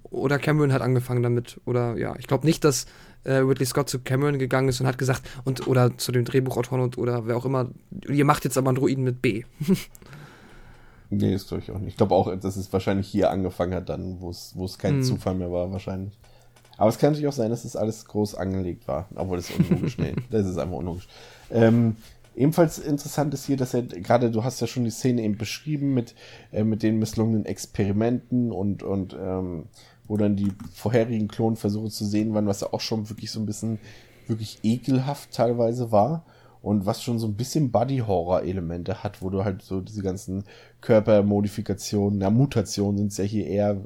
[0.05, 2.87] oder Cameron hat angefangen damit, oder ja, ich glaube nicht, dass
[3.25, 6.83] äh, Ridley Scott zu Cameron gegangen ist und hat gesagt, und oder zu dem Drehbuchautoren
[6.83, 7.71] und oder wer auch immer,
[8.09, 9.45] ihr macht jetzt aber Androiden mit B.
[11.11, 11.91] nee, das glaube ich auch nicht.
[11.91, 15.03] Ich glaube auch, dass es wahrscheinlich hier angefangen hat, dann, wo es kein hm.
[15.03, 16.17] Zufall mehr war, wahrscheinlich.
[16.79, 19.09] Aber es kann natürlich auch sein, dass das alles groß angelegt war.
[19.15, 21.09] Obwohl das unlogisch, nee, das ist einfach unlogisch.
[21.51, 21.97] Ähm,
[22.37, 25.95] ebenfalls interessant ist hier, dass er gerade, du hast ja schon die Szene eben beschrieben
[25.95, 26.15] mit,
[26.53, 29.65] äh, mit den misslungenen Experimenten und, und ähm,
[30.07, 33.47] wo dann die vorherigen Klonversuche zu sehen waren, was ja auch schon wirklich so ein
[33.47, 33.79] bisschen
[34.29, 36.25] wirklich ekelhaft teilweise war
[36.63, 40.45] und was schon so ein bisschen Body-Horror-Elemente hat, wo du halt so diese ganzen
[40.81, 43.81] Körpermodifikationen, na, Mutationen sind es ja hier eher,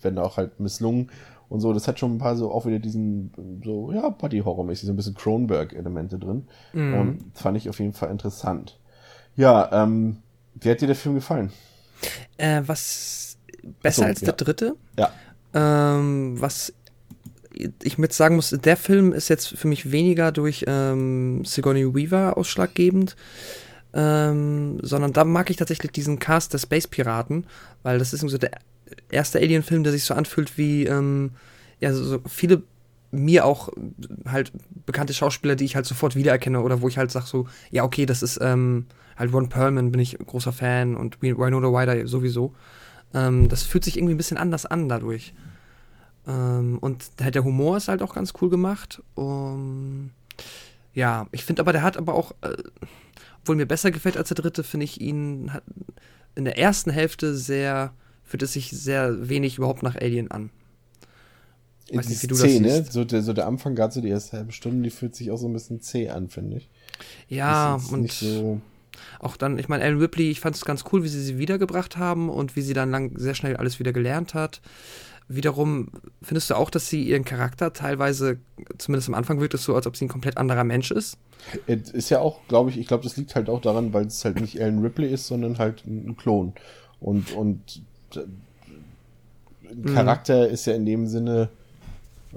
[0.00, 1.10] wenn auch halt misslungen
[1.50, 4.92] und so, das hat schon ein paar so auch wieder diesen, so, ja, Body-Horror-mäßig, so
[4.92, 6.46] ein bisschen Kronberg-Elemente drin.
[6.72, 6.94] Mhm.
[6.94, 8.78] Ähm, fand ich auf jeden Fall interessant.
[9.34, 10.18] Ja, ähm,
[10.54, 11.50] wie hat dir der Film gefallen?
[12.38, 13.36] Äh, was
[13.82, 14.26] besser so, als ja.
[14.26, 14.76] der dritte?
[14.96, 15.10] Ja.
[15.52, 16.72] Ähm, was
[17.82, 22.36] ich mit sagen muss, der Film ist jetzt für mich weniger durch ähm, Sigourney Weaver
[22.36, 23.16] ausschlaggebend,
[23.92, 27.44] ähm, sondern da mag ich tatsächlich diesen Cast der Space Piraten,
[27.82, 28.52] weil das ist so der
[29.10, 31.32] erste Alien-Film, der sich so anfühlt wie ähm,
[31.80, 32.62] ja so viele
[33.12, 33.70] mir auch
[34.26, 34.52] halt
[34.86, 38.06] bekannte Schauspieler, die ich halt sofort wiedererkenne oder wo ich halt sag so, ja okay,
[38.06, 42.54] das ist ähm, halt Ron Perlman bin ich großer Fan und Winona Ryder sowieso.
[43.12, 45.34] Ähm, das fühlt sich irgendwie ein bisschen anders an dadurch.
[46.26, 49.02] Ähm, und halt der Humor ist halt auch ganz cool gemacht.
[49.14, 50.10] Um,
[50.94, 52.56] ja, ich finde aber, der hat aber auch, äh,
[53.40, 55.50] obwohl mir besser gefällt als der dritte, finde ich ihn
[56.34, 57.92] in der ersten Hälfte sehr,
[58.30, 60.50] fühlt es sich sehr wenig überhaupt nach Alien an.
[61.92, 62.86] Weiß nicht, wie du zäh, das ne?
[62.88, 65.36] So der, so der Anfang, gerade so die erste halbe Stunde, die fühlt sich auch
[65.36, 66.70] so ein bisschen zäh an, finde ich.
[67.28, 68.60] Ja, und so
[69.18, 71.96] auch dann, ich meine, Ellen Ripley, ich fand es ganz cool, wie sie sie wiedergebracht
[71.96, 74.60] haben und wie sie dann lang sehr schnell alles wieder gelernt hat.
[75.28, 75.88] Wiederum
[76.22, 78.38] findest du auch, dass sie ihren Charakter teilweise,
[78.78, 81.18] zumindest am Anfang wirkt es so, als ob sie ein komplett anderer Mensch ist.
[81.66, 84.40] Ist ja auch, glaube ich, ich glaube, das liegt halt auch daran, weil es halt
[84.40, 86.54] nicht Ellen Ripley ist, sondern halt ein Klon.
[86.98, 87.82] Und, und
[89.86, 90.54] Charakter mhm.
[90.54, 91.48] ist ja in dem Sinne,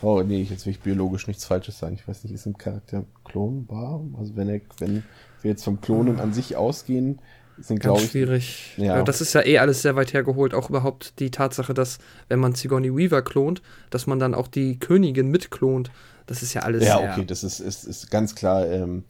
[0.01, 1.95] oh nee, jetzt will ich biologisch nichts Falsches sagen.
[1.95, 4.01] Ich weiß nicht, ist ein Charakter klonbar?
[4.17, 5.03] Also wenn er, wenn
[5.41, 7.19] wir jetzt vom Klonen an sich ausgehen,
[7.59, 8.11] sind, glaube ich.
[8.11, 8.73] schwierig.
[8.77, 9.03] Ja.
[9.03, 10.53] Das ist ja eh alles sehr weit hergeholt.
[10.53, 14.79] Auch überhaupt die Tatsache, dass, wenn man Sigourney Weaver klont, dass man dann auch die
[14.79, 15.91] Königin mitklont.
[16.25, 16.85] Das ist ja alles.
[16.85, 19.03] Ja, okay, das ist, ist, ist ganz klar ähm,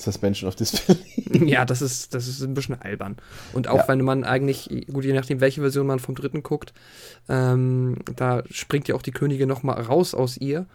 [0.00, 1.02] Suspension of Disbelief.
[1.46, 3.16] ja, das ist, das ist ein bisschen albern.
[3.52, 3.88] Und auch ja.
[3.88, 6.72] wenn man eigentlich, gut, je nachdem, welche Version man vom dritten guckt,
[7.28, 10.66] ähm, da springt ja auch die Königin nochmal raus aus ihr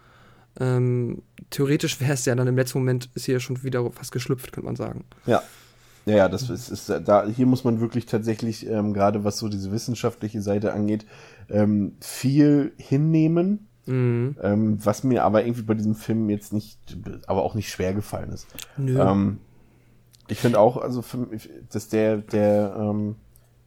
[0.60, 4.12] ähm, theoretisch wäre es ja dann im letzten Moment ist sie ja schon wieder fast
[4.12, 5.06] geschlüpft, könnte man sagen.
[5.26, 5.44] Ja.
[6.08, 9.50] Ja, ja, das ist, ist da, hier muss man wirklich tatsächlich, ähm, gerade was so
[9.50, 11.04] diese wissenschaftliche Seite angeht,
[11.50, 13.68] ähm, viel hinnehmen.
[13.86, 14.36] Mhm.
[14.41, 16.80] Ähm, was mir aber irgendwie bei diesem Film jetzt nicht,
[17.28, 18.48] aber auch nicht schwer gefallen ist.
[18.78, 19.39] Ähm,
[20.28, 21.28] ich finde auch, also, für,
[21.69, 23.15] dass der, der ähm,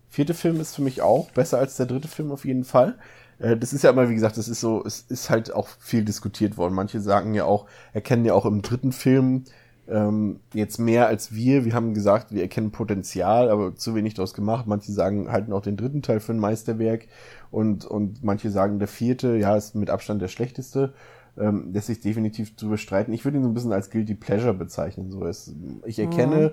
[0.08, 2.98] vierte Film ist für mich auch besser als der dritte Film auf jeden Fall.
[3.38, 6.04] Äh, das ist ja immer, wie gesagt, das ist so, es ist halt auch viel
[6.04, 6.74] diskutiert worden.
[6.74, 9.44] Manche sagen ja auch, erkennen ja auch im dritten Film
[9.90, 11.64] ähm, jetzt mehr als wir.
[11.64, 14.66] Wir haben gesagt, wir erkennen Potenzial, aber zu wenig daraus gemacht.
[14.66, 17.06] Manche sagen, halten auch den dritten Teil für ein Meisterwerk
[17.50, 20.92] und, und manche sagen, der vierte, ja, ist mit Abstand der schlechteste.
[21.38, 23.14] Ähm, lässt sich definitiv zu bestreiten.
[23.14, 25.10] Ich würde ihn so ein bisschen als Guilty Pleasure bezeichnen.
[25.10, 25.54] So ist,
[25.86, 26.52] ich erkenne,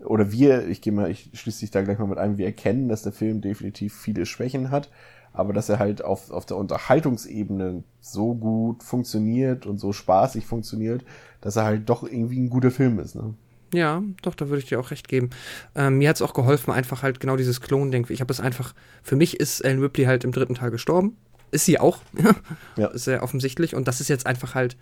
[0.00, 0.06] mhm.
[0.06, 2.88] oder wir, ich gehe mal, ich schließe dich da gleich mal mit ein, wir erkennen,
[2.88, 4.90] dass der Film definitiv viele Schwächen hat,
[5.34, 11.04] aber dass er halt auf, auf der Unterhaltungsebene so gut funktioniert und so spaßig funktioniert,
[11.40, 13.16] dass er halt doch irgendwie ein guter Film ist.
[13.16, 13.34] Ne?
[13.74, 15.30] Ja, doch, da würde ich dir auch recht geben.
[15.74, 18.08] Ähm, mir hat es auch geholfen, einfach halt genau dieses Klon-Denk.
[18.10, 21.16] Ich habe es einfach, für mich ist Ellen Ripley halt im dritten Teil gestorben.
[21.50, 21.98] Ist sie auch.
[22.76, 22.86] ja.
[22.88, 23.74] Ist sehr offensichtlich.
[23.74, 24.76] Und das ist jetzt einfach halt,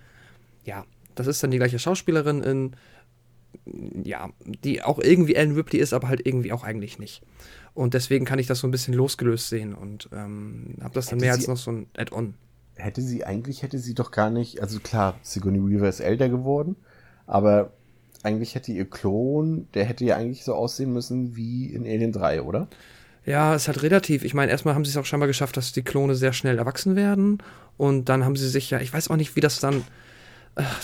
[0.64, 0.84] ja,
[1.14, 2.72] das ist dann die gleiche Schauspielerin in,
[4.04, 7.22] ja, die auch irgendwie Ellen Ripley ist, aber halt irgendwie auch eigentlich nicht.
[7.74, 11.18] Und deswegen kann ich das so ein bisschen losgelöst sehen und ähm, habe das dann
[11.18, 12.34] hätte mehr als noch so ein Add-on.
[12.74, 16.76] Hätte sie, eigentlich hätte sie doch gar nicht, also klar, Sigourney Weaver ist älter geworden,
[17.26, 17.72] aber
[18.22, 22.42] eigentlich hätte ihr Klon, der hätte ja eigentlich so aussehen müssen wie in Alien 3,
[22.42, 22.68] oder?
[23.24, 24.24] Ja, es hat relativ.
[24.24, 26.96] Ich meine, erstmal haben sie es auch scheinbar geschafft, dass die Klone sehr schnell erwachsen
[26.96, 27.38] werden.
[27.76, 29.84] Und dann haben sie sich ja, ich weiß auch nicht, wie das dann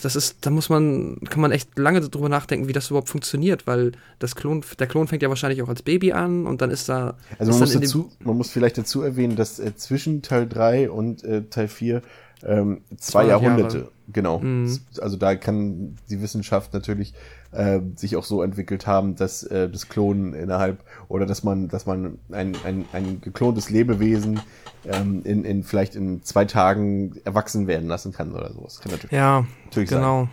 [0.03, 3.67] das ist, da muss man, kann man echt lange drüber nachdenken, wie das überhaupt funktioniert,
[3.67, 6.89] weil das Klon, der Klon fängt ja wahrscheinlich auch als Baby an und dann ist
[6.89, 7.17] da.
[7.39, 11.23] Also man, muss, dazu, man muss vielleicht dazu erwähnen, dass äh, zwischen Teil 3 und
[11.25, 12.03] äh, Teil 4
[12.45, 13.91] ähm, zwei Jahrhunderte, Jahre.
[14.13, 14.39] genau.
[14.39, 14.79] Mhm.
[15.01, 17.15] Also da kann die Wissenschaft natürlich
[17.53, 21.87] äh, sich auch so entwickelt haben, dass äh, das Klonen innerhalb oder dass man, dass
[21.87, 24.41] man ein, ein, ein geklontes Lebewesen
[24.85, 28.81] ähm, in, in vielleicht in zwei Tagen erwachsen werden lassen kann oder sowas.
[28.81, 30.29] Kann natürlich, ja, natürlich genau.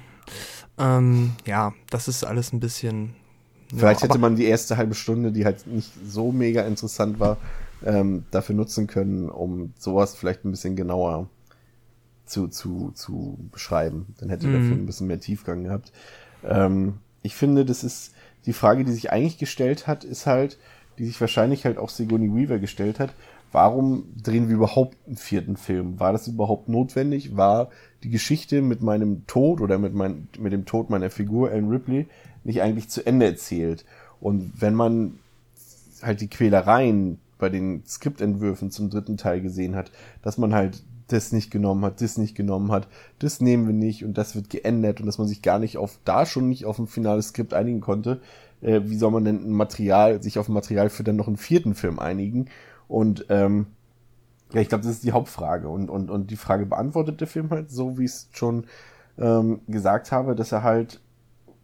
[0.77, 3.15] Ähm, ja, das ist alles ein bisschen.
[3.73, 7.37] Vielleicht ja, hätte man die erste halbe Stunde, die halt nicht so mega interessant war,
[7.85, 11.29] ähm, dafür nutzen können, um sowas vielleicht ein bisschen genauer
[12.25, 14.15] zu, zu, zu beschreiben.
[14.19, 14.51] Dann hätte mhm.
[14.51, 15.91] der Film ein bisschen mehr Tiefgang gehabt.
[16.43, 18.13] Ähm, ich finde, das ist
[18.45, 20.59] die Frage, die sich eigentlich gestellt hat, ist halt,
[20.99, 23.13] die sich wahrscheinlich halt auch Sigourney Weaver gestellt hat,
[23.51, 25.99] warum drehen wir überhaupt einen vierten Film?
[25.99, 27.35] War das überhaupt notwendig?
[27.35, 27.69] War
[28.03, 32.07] die Geschichte mit meinem Tod oder mit, mein, mit dem Tod meiner Figur Ellen Ripley
[32.43, 33.85] nicht eigentlich zu Ende erzählt?
[34.21, 35.19] Und wenn man
[36.03, 41.31] halt die Quälereien bei den Skriptentwürfen zum dritten Teil gesehen hat, dass man halt das
[41.31, 42.87] nicht genommen hat, das nicht genommen hat,
[43.19, 45.99] das nehmen wir nicht und das wird geändert und dass man sich gar nicht auf,
[46.03, 48.21] da schon nicht auf ein finales Skript einigen konnte,
[48.61, 51.37] äh, wie soll man denn ein Material, sich auf ein Material für dann noch einen
[51.37, 52.47] vierten Film einigen?
[52.87, 53.67] Und ähm,
[54.53, 55.67] ja, ich glaube, das ist die Hauptfrage.
[55.69, 58.65] Und, und, und die Frage beantwortet der Film halt so, wie ich es schon
[59.17, 61.01] ähm, gesagt habe, dass er halt,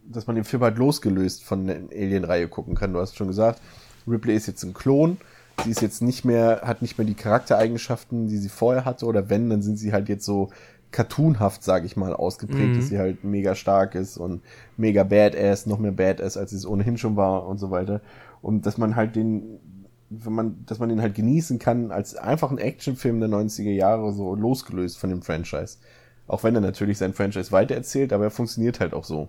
[0.04, 2.92] dass man den Film halt losgelöst von der Alien-Reihe gucken kann.
[2.92, 3.60] Du hast schon gesagt,
[4.06, 5.18] Ripley ist jetzt ein Klon
[5.64, 9.30] sie ist jetzt nicht mehr, hat nicht mehr die Charaktereigenschaften, die sie vorher hatte, oder
[9.30, 10.50] wenn, dann sind sie halt jetzt so
[10.92, 12.76] cartoonhaft, sag ich mal, ausgeprägt, mhm.
[12.76, 14.42] dass sie halt mega stark ist und
[14.76, 18.00] mega badass, noch mehr badass, als sie es ohnehin schon war und so weiter.
[18.42, 19.58] Und dass man halt den,
[20.10, 24.12] wenn man, dass man den halt genießen kann als einfach ein Actionfilm der 90er Jahre,
[24.12, 25.78] so losgelöst von dem Franchise.
[26.28, 29.28] Auch wenn er natürlich sein Franchise weitererzählt, aber er funktioniert halt auch so.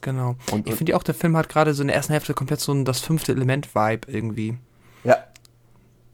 [0.00, 0.36] Genau.
[0.52, 2.60] Und, ich finde ja auch, der Film hat gerade so in der ersten Hälfte komplett
[2.60, 4.58] so ein das fünfte Element-Vibe irgendwie.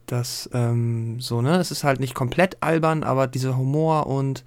[0.05, 4.43] Das, ähm, so, ne, es ist halt nicht komplett albern, aber dieser Humor und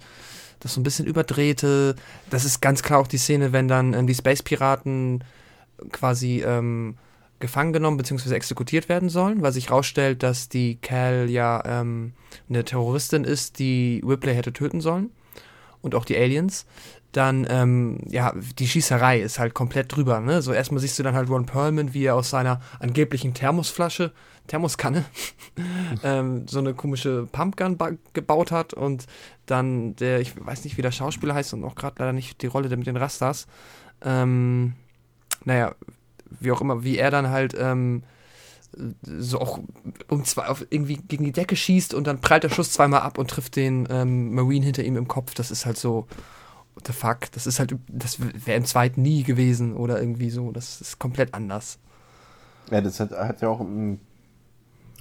[0.59, 1.95] das so ein bisschen überdrehte,
[2.29, 5.23] das ist ganz klar auch die Szene, wenn dann ähm, die Space-Piraten
[5.91, 6.95] quasi ähm,
[7.39, 8.33] gefangen genommen bzw.
[8.33, 12.13] exekutiert werden sollen, weil sich rausstellt, dass die Cal ja ähm,
[12.49, 15.11] eine Terroristin ist, die Ripley hätte töten sollen
[15.81, 16.65] und auch die Aliens.
[17.11, 20.43] Dann, ähm, ja, die Schießerei ist halt komplett drüber, ne?
[20.43, 24.11] So erstmal siehst du dann halt Ron Perlman, wie er aus seiner angeblichen Thermosflasche
[24.49, 25.05] Thermoskanne
[26.03, 27.77] ähm, so eine komische Pumpgun
[28.13, 29.05] gebaut hat und
[29.45, 32.47] dann der, ich weiß nicht, wie der Schauspieler heißt und auch gerade leider nicht die
[32.47, 33.47] Rolle der mit den Rastas.
[34.01, 34.73] Ähm,
[35.45, 35.73] naja,
[36.39, 38.03] wie auch immer, wie er dann halt ähm,
[39.01, 39.59] so auch
[40.09, 43.17] um zwei auf irgendwie gegen die Decke schießt und dann prallt der Schuss zweimal ab
[43.17, 45.33] und trifft den ähm, Marine hinter ihm im Kopf.
[45.33, 46.07] Das ist halt so,
[46.75, 50.51] what the fuck, das ist halt, das wäre im zweiten nie gewesen oder irgendwie so.
[50.51, 51.79] Das ist komplett anders.
[52.69, 53.99] Ja, das hat, hat ja auch ein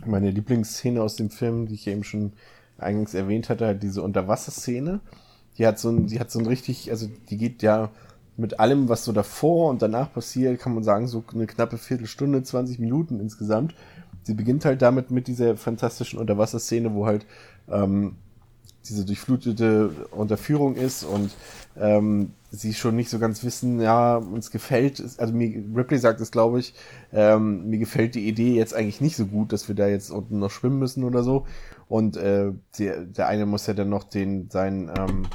[0.07, 2.33] meine Lieblingsszene aus dem Film, die ich eben schon
[2.79, 5.01] eingangs erwähnt hatte, halt diese Unterwasserszene.
[5.59, 7.91] Die hat so ein, die hat so ein richtig, also die geht ja
[8.37, 12.43] mit allem, was so davor und danach passiert, kann man sagen, so eine knappe Viertelstunde,
[12.45, 13.75] 20 Minuten insgesamt.
[14.23, 17.27] Sie beginnt halt damit mit dieser fantastischen Unterwasserszene, wo halt
[17.69, 18.15] ähm,
[18.89, 21.31] diese durchflutete Unterführung ist und
[21.79, 26.31] ähm, sie schon nicht so ganz wissen, ja, uns gefällt, also mir, Ripley sagt es,
[26.31, 26.75] glaube ich,
[27.13, 30.39] ähm, mir gefällt die Idee jetzt eigentlich nicht so gut, dass wir da jetzt unten
[30.39, 31.47] noch schwimmen müssen oder so.
[31.89, 35.27] Und äh, der, der eine muss ja dann noch den, seinen ähm,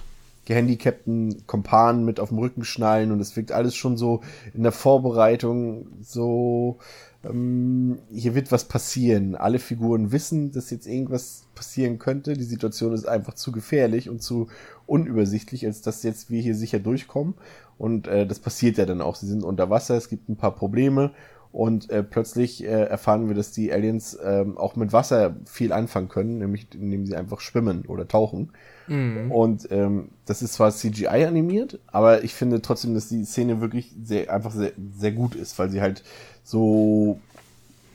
[0.46, 4.22] gehandicapten Kompan mit auf dem Rücken schnallen und es wirkt alles schon so
[4.54, 6.80] in der Vorbereitung so,
[7.24, 9.36] ähm, hier wird was passieren.
[9.36, 12.34] Alle Figuren wissen, dass jetzt irgendwas passieren könnte.
[12.34, 14.48] Die Situation ist einfach zu gefährlich und zu
[14.86, 17.36] unübersichtlich, als dass jetzt wir hier sicher durchkommen.
[17.78, 19.16] Und äh, das passiert ja dann auch.
[19.16, 21.12] Sie sind unter Wasser, es gibt ein paar Probleme
[21.54, 26.10] und äh, plötzlich äh, erfahren wir, dass die Aliens äh, auch mit Wasser viel anfangen
[26.10, 28.52] können, nämlich indem sie einfach schwimmen oder tauchen.
[28.88, 29.32] Mhm.
[29.32, 33.94] Und ähm, das ist zwar CGI animiert, aber ich finde trotzdem, dass die Szene wirklich
[34.04, 36.04] sehr einfach sehr, sehr gut ist, weil sie halt
[36.44, 37.20] so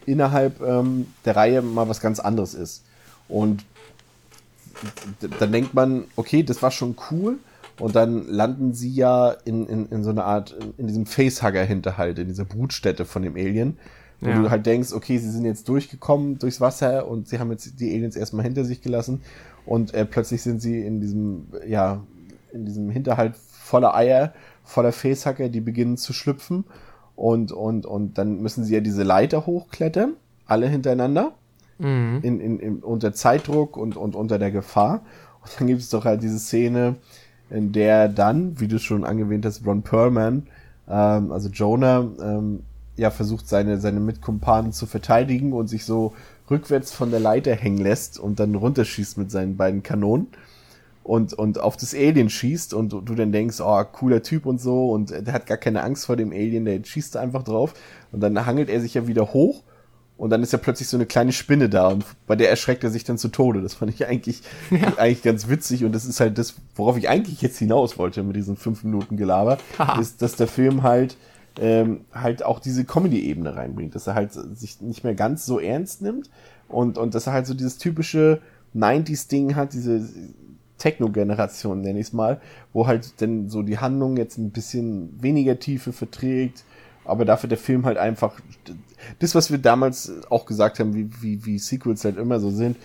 [0.06, 2.82] innerhalb ähm, der Reihe mal was ganz anderes ist.
[3.28, 3.64] Und
[5.38, 7.38] dann denkt man, okay, das war schon cool.
[7.78, 12.26] Und dann landen sie ja in, in, in so einer Art, in, diesem Facehugger-Hinterhalt, in
[12.26, 13.78] dieser Brutstätte von dem Alien.
[14.20, 14.42] Wo ja.
[14.42, 17.94] du halt denkst, okay, sie sind jetzt durchgekommen durchs Wasser und sie haben jetzt die
[17.94, 19.20] Aliens erstmal hinter sich gelassen.
[19.64, 22.02] Und äh, plötzlich sind sie in diesem, ja,
[22.52, 24.32] in diesem Hinterhalt voller Eier,
[24.64, 26.64] voller Facehacker, die beginnen zu schlüpfen.
[27.18, 30.12] Und, und, und dann müssen sie ja diese Leiter hochklettern,
[30.46, 31.32] alle hintereinander
[31.78, 32.20] mhm.
[32.22, 35.02] in, in, in, unter Zeitdruck und, und unter der Gefahr.
[35.42, 36.94] Und dann gibt es doch halt diese Szene,
[37.50, 40.46] in der dann, wie du schon angewähnt hast, Ron Perlman,
[40.88, 42.60] ähm, also Jonah, ähm,
[42.96, 46.12] ja, versucht seine, seine Mitkumpanen zu verteidigen und sich so
[46.48, 50.28] rückwärts von der Leiter hängen lässt und dann runterschießt mit seinen beiden Kanonen
[51.08, 54.90] und, und auf das Alien schießt und du, dann denkst, oh, cooler Typ und so
[54.90, 57.72] und der hat gar keine Angst vor dem Alien, der schießt einfach drauf
[58.12, 59.62] und dann hangelt er sich ja wieder hoch
[60.18, 62.90] und dann ist ja plötzlich so eine kleine Spinne da und bei der erschreckt er
[62.90, 63.62] sich dann zu Tode.
[63.62, 64.98] Das fand ich eigentlich, ja.
[64.98, 68.36] eigentlich ganz witzig und das ist halt das, worauf ich eigentlich jetzt hinaus wollte mit
[68.36, 69.98] diesen fünf Minuten Gelaber, Aha.
[69.98, 71.16] ist, dass der Film halt
[71.58, 76.02] ähm, halt auch diese Comedy-Ebene reinbringt, dass er halt sich nicht mehr ganz so ernst
[76.02, 76.28] nimmt
[76.68, 78.42] und, und dass er halt so dieses typische
[78.76, 80.06] 90s-Ding hat, diese
[80.78, 82.40] Techno-Generation, nenne ich es mal,
[82.72, 86.64] wo halt denn so die Handlung jetzt ein bisschen weniger Tiefe verträgt,
[87.04, 88.40] aber dafür der Film halt einfach
[89.18, 92.76] das, was wir damals auch gesagt haben, wie, wie, wie Sequels halt immer so sind,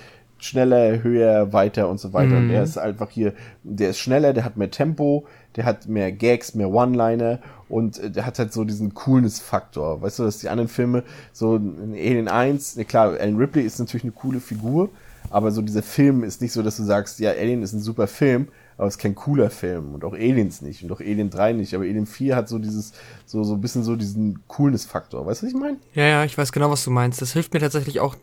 [0.44, 2.32] schneller, höher, weiter und so weiter.
[2.32, 2.38] Mhm.
[2.38, 5.26] Und der ist einfach hier, der ist schneller, der hat mehr Tempo,
[5.56, 10.02] der hat mehr Gags, mehr One-Liner und äh, der hat halt so diesen Coolness-Faktor.
[10.02, 13.80] Weißt du, dass die anderen Filme, so in Alien 1, ne, klar, Alan Ripley ist
[13.80, 14.90] natürlich eine coole Figur,
[15.34, 18.06] aber so dieser Film ist nicht so, dass du sagst, ja, Alien ist ein super
[18.06, 21.54] Film, aber es ist kein cooler Film und auch Aliens nicht und auch Alien 3
[21.54, 22.94] nicht, aber Alien 4 hat so dieses,
[23.26, 25.26] so, so ein bisschen so diesen Coolness-Faktor.
[25.26, 25.78] Weißt du, was ich meine?
[25.96, 27.20] Ja, ja, ich weiß genau, was du meinst.
[27.20, 28.16] Das hilft mir tatsächlich auch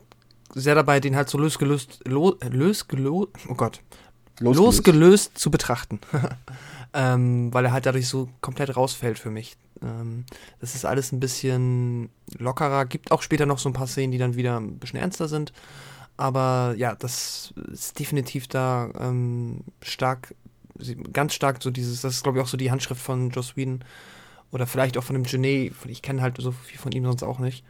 [0.55, 3.81] sehr dabei, den halt so losgelöst, lo, losgelöst, oh Gott,
[4.39, 5.99] losgelöst, losgelöst zu betrachten.
[6.95, 9.57] ähm, weil er halt dadurch so komplett rausfällt für mich.
[9.83, 10.27] Ähm,
[10.61, 12.85] das ist alles ein bisschen lockerer.
[12.87, 15.53] Gibt auch später noch so ein paar Szenen, die dann wieder ein bisschen ernster sind.
[16.21, 20.35] Aber ja, das ist definitiv da ähm, stark,
[21.15, 23.83] ganz stark so dieses, das ist glaube ich auch so die Handschrift von Joss Whedon
[24.53, 27.39] oder vielleicht auch von dem Genet, ich kenne halt so viel von ihm sonst auch
[27.39, 27.65] nicht.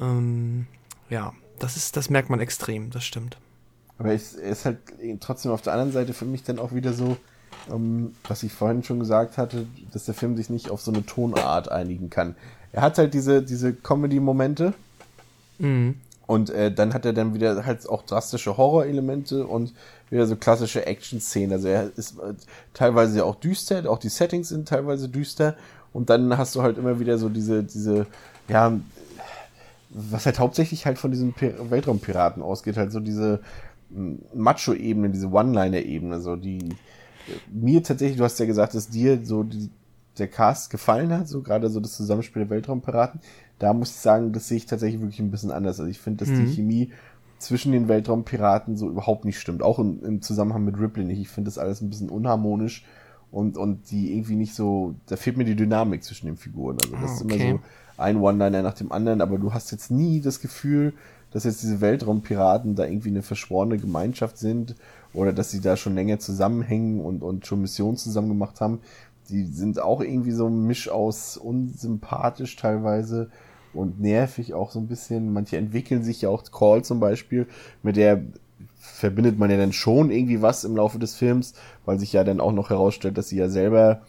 [0.00, 0.66] Ähm,
[1.10, 3.36] ja, das ist, das merkt man extrem, das stimmt.
[3.98, 4.78] Aber es ist halt
[5.20, 7.16] trotzdem auf der anderen Seite für mich dann auch wieder so,
[7.68, 10.90] um, ähm, was ich vorhin schon gesagt hatte, dass der Film sich nicht auf so
[10.90, 12.34] eine Tonart einigen kann.
[12.72, 14.74] Er hat halt diese, diese Comedy-Momente,
[15.60, 16.00] mhm.
[16.26, 19.72] Und äh, dann hat er dann wieder halt auch drastische Horrorelemente und
[20.10, 21.52] wieder so klassische Action-Szenen.
[21.52, 22.34] Also er ist äh,
[22.74, 25.56] teilweise auch düster, auch die Settings sind teilweise düster.
[25.92, 28.06] Und dann hast du halt immer wieder so diese, diese,
[28.48, 28.72] ja,
[29.90, 33.40] was halt hauptsächlich halt von diesen Pir Weltraumpiraten ausgeht, halt so diese
[33.94, 36.70] hm, Macho-Ebene, diese One-Liner-Ebene, so die
[37.50, 39.70] mir tatsächlich, du hast ja gesagt, dass dir so die,
[40.18, 43.20] der Cast gefallen hat, so gerade so das Zusammenspiel der Weltraumpiraten
[43.58, 45.80] da muss ich sagen, das sehe ich tatsächlich wirklich ein bisschen anders.
[45.80, 46.44] Also ich finde, dass mhm.
[46.44, 46.92] die Chemie
[47.38, 49.62] zwischen den Weltraumpiraten so überhaupt nicht stimmt.
[49.62, 51.20] Auch im, im Zusammenhang mit Ripley nicht.
[51.20, 52.84] Ich finde das alles ein bisschen unharmonisch
[53.30, 56.78] und, und die irgendwie nicht so, da fehlt mir die Dynamik zwischen den Figuren.
[56.82, 57.34] Also das okay.
[57.34, 57.60] ist immer so
[57.98, 60.92] ein One-Liner nach dem anderen, aber du hast jetzt nie das Gefühl,
[61.32, 64.74] dass jetzt diese Weltraumpiraten da irgendwie eine verschworene Gemeinschaft sind
[65.12, 68.80] oder dass sie da schon länger zusammenhängen und, und schon Missionen zusammen gemacht haben.
[69.28, 73.30] Die sind auch irgendwie so ein Misch aus unsympathisch teilweise
[73.76, 75.32] und nervig auch so ein bisschen.
[75.32, 77.46] Manche entwickeln sich ja auch Call zum Beispiel,
[77.82, 78.22] mit der
[78.78, 81.54] verbindet man ja dann schon irgendwie was im Laufe des Films,
[81.84, 84.02] weil sich ja dann auch noch herausstellt, dass sie ja selber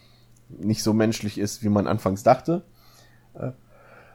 [0.49, 2.63] nicht so menschlich ist, wie man anfangs dachte.
[3.33, 3.51] Äh,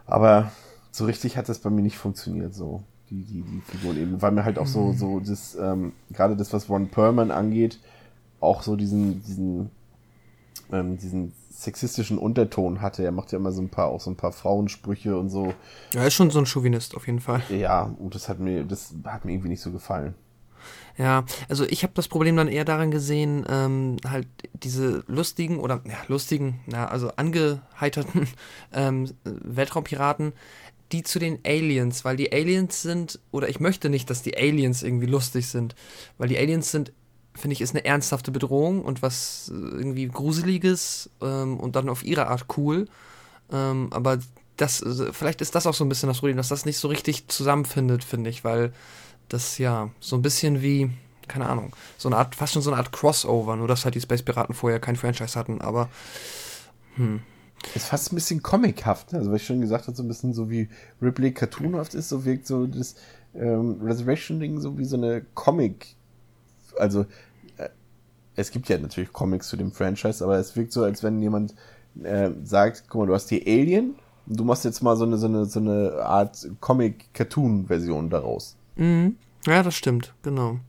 [0.07, 0.51] aber
[0.91, 2.83] so richtig hat das bei mir nicht funktioniert so.
[3.13, 6.53] die, die, die Figuren eben, weil mir halt auch so, so das, ähm, gerade das,
[6.53, 7.79] was Ron Perlman angeht,
[8.41, 9.71] auch so diesen, diesen,
[10.73, 13.05] ähm, diesen sexistischen Unterton hatte.
[13.05, 15.55] Er macht ja immer so ein paar, auch so ein paar Frauensprüche und so.
[15.95, 17.43] Ja, er ist schon so ein Chauvinist auf jeden Fall.
[17.51, 20.15] Ja, und das hat mir, das hat mir irgendwie nicht so gefallen.
[20.97, 25.81] Ja, also ich habe das Problem dann eher daran gesehen, ähm, halt diese lustigen oder
[25.87, 28.29] ja, lustigen, ja, also angeheiterten
[28.73, 30.33] ähm, Weltraumpiraten,
[30.93, 34.83] die zu den Aliens, weil die Aliens sind, oder ich möchte nicht, dass die Aliens
[34.83, 35.75] irgendwie lustig sind,
[36.19, 36.93] weil die Aliens sind,
[37.35, 42.05] finde ich, ist eine ernsthafte Bedrohung und was äh, irgendwie Gruseliges ähm, und dann auf
[42.05, 42.89] ihre Art cool.
[43.51, 44.19] Ähm, aber
[44.57, 46.89] das, äh, vielleicht ist das auch so ein bisschen das Problem, dass das nicht so
[46.89, 48.73] richtig zusammenfindet, finde ich, weil
[49.29, 50.91] das ja so ein bisschen wie,
[51.29, 54.01] keine Ahnung, so eine Art, fast schon so eine Art Crossover, nur dass halt die
[54.01, 55.89] Space Piraten vorher kein Franchise hatten, aber
[56.97, 57.21] hm.
[57.77, 59.21] Ist fast ein bisschen comichaft, ne?
[59.21, 60.69] also was ich schon gesagt habe, so ein bisschen so wie
[61.01, 62.97] Ripley cartoonhaft ist, so wirkt so das
[63.35, 65.95] ähm, Resurrection-Ding so wie so eine Comic,
[66.79, 67.07] also
[67.57, 67.69] äh,
[68.37, 71.55] es gibt ja natürlich Comics zu dem Franchise, aber es wirkt so, als wenn jemand
[72.03, 73.95] äh, sagt, guck mal, du hast die Alien
[74.27, 78.57] und du machst jetzt mal so eine, so eine, so eine Art Comic-Cartoon-Version daraus.
[78.77, 79.17] Mhm.
[79.47, 80.61] Ja, das stimmt, genau.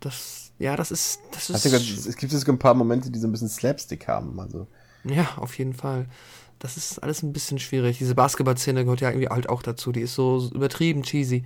[0.00, 1.62] Das, ja, das ist, das ist.
[1.62, 4.66] Gesagt, es gibt jetzt ein paar Momente, die so ein bisschen Slapstick haben, also.
[5.04, 6.06] Ja, auf jeden Fall.
[6.58, 7.98] Das ist alles ein bisschen schwierig.
[7.98, 9.90] Diese Basketball-Szene gehört ja irgendwie halt auch dazu.
[9.90, 11.44] Die ist so übertrieben cheesy.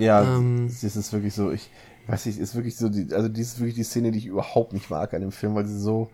[0.00, 1.70] Ja, ähm, das ist wirklich so, ich
[2.06, 4.72] weiß nicht, ist wirklich so, die, also die ist wirklich die Szene, die ich überhaupt
[4.72, 6.10] nicht mag an dem Film, weil sie so,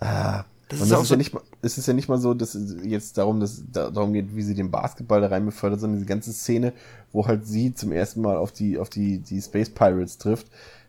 [0.00, 2.18] ah, das und ist, das ist, so ja nicht mal, es ist ja nicht mal
[2.18, 5.80] so, dass es jetzt darum, dass darum geht, wie sie den Basketball da rein befördert,
[5.80, 6.72] sondern diese ganze Szene,
[7.12, 10.46] wo halt sie zum ersten Mal auf die, auf die, die Space Pirates trifft.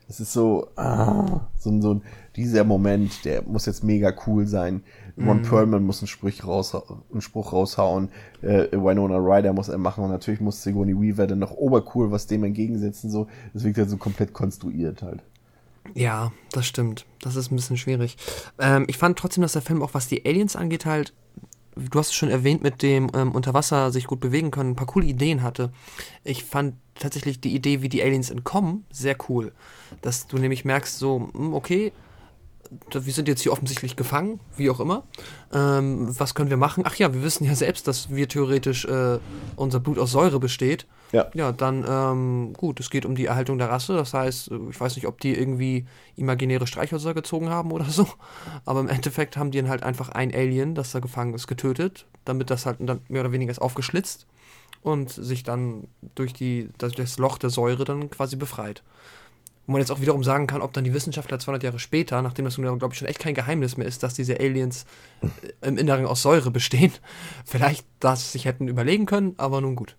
[0.08, 2.02] Es ist so, ah, so, so ein,
[2.36, 4.82] dieser Moment, der muss jetzt mega cool sein.
[5.16, 5.42] Ron mhm.
[5.42, 8.08] Perlman muss einen Spruch, raus, einen Spruch raushauen,
[8.42, 12.26] äh, Winona Ryder muss er machen und natürlich muss Sigourney Weaver dann noch obercool was
[12.26, 13.28] dem entgegensetzen, so.
[13.52, 15.22] Das wirkt halt so komplett konstruiert halt.
[15.94, 17.06] Ja, das stimmt.
[17.20, 18.16] Das ist ein bisschen schwierig.
[18.58, 21.12] Ähm, ich fand trotzdem, dass der Film auch was die Aliens angeht halt,
[21.76, 24.86] du hast es schon erwähnt, mit dem ähm, Unterwasser sich gut bewegen können, ein paar
[24.86, 25.70] coole Ideen hatte.
[26.22, 29.52] Ich fand tatsächlich die Idee, wie die Aliens entkommen, sehr cool.
[30.00, 31.92] Dass du nämlich merkst, so, hm, okay,
[32.92, 35.04] wir sind jetzt hier offensichtlich gefangen, wie auch immer.
[35.52, 36.84] Ähm, was können wir machen?
[36.86, 39.18] Ach ja, wir wissen ja selbst, dass wir theoretisch äh,
[39.56, 40.86] unser Blut aus Säure besteht.
[41.12, 41.26] Ja.
[41.34, 43.94] Ja, dann ähm, gut, es geht um die Erhaltung der Rasse.
[43.94, 48.08] Das heißt, ich weiß nicht, ob die irgendwie imaginäre Streichhölzer gezogen haben oder so.
[48.64, 52.06] Aber im Endeffekt haben die dann halt einfach ein Alien, das da gefangen ist, getötet,
[52.24, 54.26] damit das halt dann mehr oder weniger ist aufgeschlitzt
[54.82, 58.82] und sich dann durch die, das Loch der Säure dann quasi befreit.
[59.66, 62.44] Wo man jetzt auch wiederum sagen kann, ob dann die Wissenschaftler 200 Jahre später, nachdem
[62.44, 64.84] das, glaube ich, schon echt kein Geheimnis mehr ist, dass diese Aliens
[65.22, 66.92] äh, im Inneren aus Säure bestehen,
[67.44, 69.96] vielleicht das sich hätten überlegen können, aber nun gut.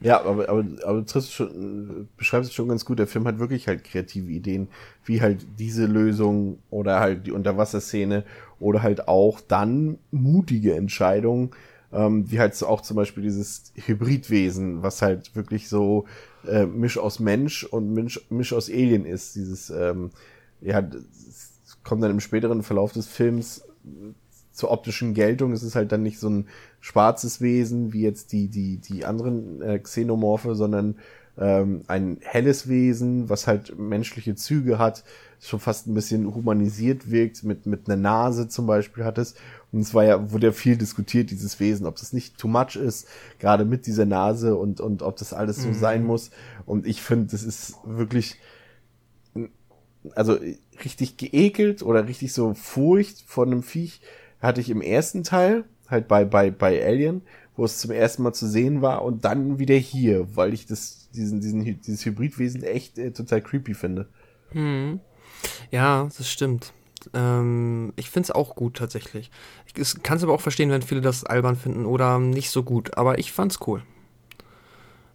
[0.00, 2.98] Ja, aber, aber, aber du schon, beschreibst es schon ganz gut.
[2.98, 4.68] Der Film hat wirklich halt kreative Ideen,
[5.04, 8.24] wie halt diese Lösung oder halt die Unterwasserszene
[8.60, 11.50] oder halt auch dann mutige Entscheidungen,
[11.92, 16.06] ähm, wie halt so auch zum Beispiel dieses Hybridwesen, was halt wirklich so
[16.46, 19.34] äh, Misch aus Mensch und Misch, Misch aus Alien ist.
[19.36, 20.10] Dieses, ähm,
[20.60, 20.82] ja,
[21.84, 23.62] kommt dann im späteren Verlauf des Films
[24.52, 25.52] zur optischen Geltung.
[25.52, 26.48] Es ist halt dann nicht so ein
[26.80, 30.96] schwarzes Wesen wie jetzt die, die, die anderen äh, Xenomorphe, sondern
[31.38, 35.04] ähm, ein helles Wesen, was halt menschliche Züge hat,
[35.40, 39.34] schon fast ein bisschen humanisiert wirkt, mit, mit einer Nase zum Beispiel hat es.
[39.72, 42.76] Und es war ja, wurde ja viel diskutiert, dieses Wesen, ob das nicht too much
[42.76, 43.08] ist,
[43.38, 45.74] gerade mit dieser Nase und, und ob das alles so mhm.
[45.74, 46.30] sein muss.
[46.64, 48.36] Und ich finde, das ist wirklich,
[50.14, 50.38] also
[50.84, 54.00] richtig geekelt oder richtig so Furcht vor einem Viech
[54.40, 57.22] hatte ich im ersten Teil, halt bei, bei, bei Alien,
[57.56, 61.08] wo es zum ersten Mal zu sehen war und dann wieder hier, weil ich das,
[61.14, 64.08] diesen, diesen, dieses Hybridwesen echt äh, total creepy finde.
[64.50, 65.00] Hm.
[65.70, 66.72] Ja, das stimmt.
[67.14, 69.30] Ähm, ich finde es auch gut tatsächlich.
[69.66, 72.96] Ich kann es aber auch verstehen, wenn viele das albern finden oder nicht so gut,
[72.96, 73.82] aber ich fand's cool.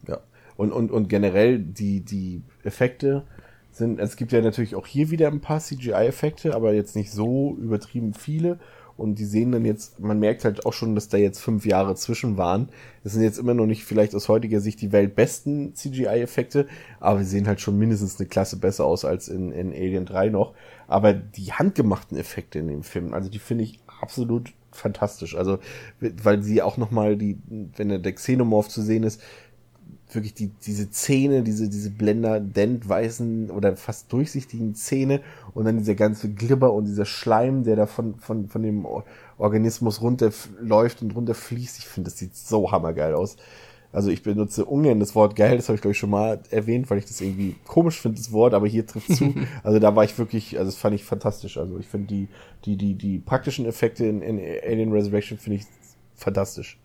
[0.07, 0.19] Ja.
[0.57, 3.23] Und, und, und generell die, die Effekte
[3.71, 7.57] sind, es gibt ja natürlich auch hier wieder ein paar CGI-Effekte, aber jetzt nicht so
[7.59, 8.59] übertrieben viele.
[9.02, 11.95] Und die sehen dann jetzt, man merkt halt auch schon, dass da jetzt fünf Jahre
[11.95, 12.70] zwischen waren.
[13.04, 16.68] Das sind jetzt immer noch nicht vielleicht aus heutiger Sicht die weltbesten CGI-Effekte,
[16.99, 20.30] aber sie sehen halt schon mindestens eine Klasse besser aus als in, in Alien 3
[20.30, 20.54] noch.
[20.88, 25.36] Aber die handgemachten Effekte in dem Film, also die finde ich absolut fantastisch.
[25.36, 25.60] Also,
[25.99, 27.39] weil sie auch nochmal die,
[27.76, 29.22] wenn der Xenomorph zu sehen ist,
[30.16, 35.22] wirklich die, diese Zähne, diese, diese Blender, Dent, weißen oder fast durchsichtigen Zähne
[35.53, 38.86] und dann dieser ganze Glibber und dieser Schleim, der da von, von, von dem
[39.38, 41.80] Organismus runterläuft und runterfließt.
[41.80, 43.38] Ich finde, das sieht so hammergeil aus.
[43.93, 46.89] Also ich benutze ungern das Wort geil, das habe ich glaube ich schon mal erwähnt,
[46.89, 49.34] weil ich das irgendwie komisch finde, das Wort, aber hier trifft zu.
[49.64, 51.57] also da war ich wirklich, also das fand ich fantastisch.
[51.57, 52.28] Also ich finde die,
[52.64, 55.66] die, die, die praktischen Effekte in, in Alien Resurrection finde ich
[56.16, 56.80] fantastisch.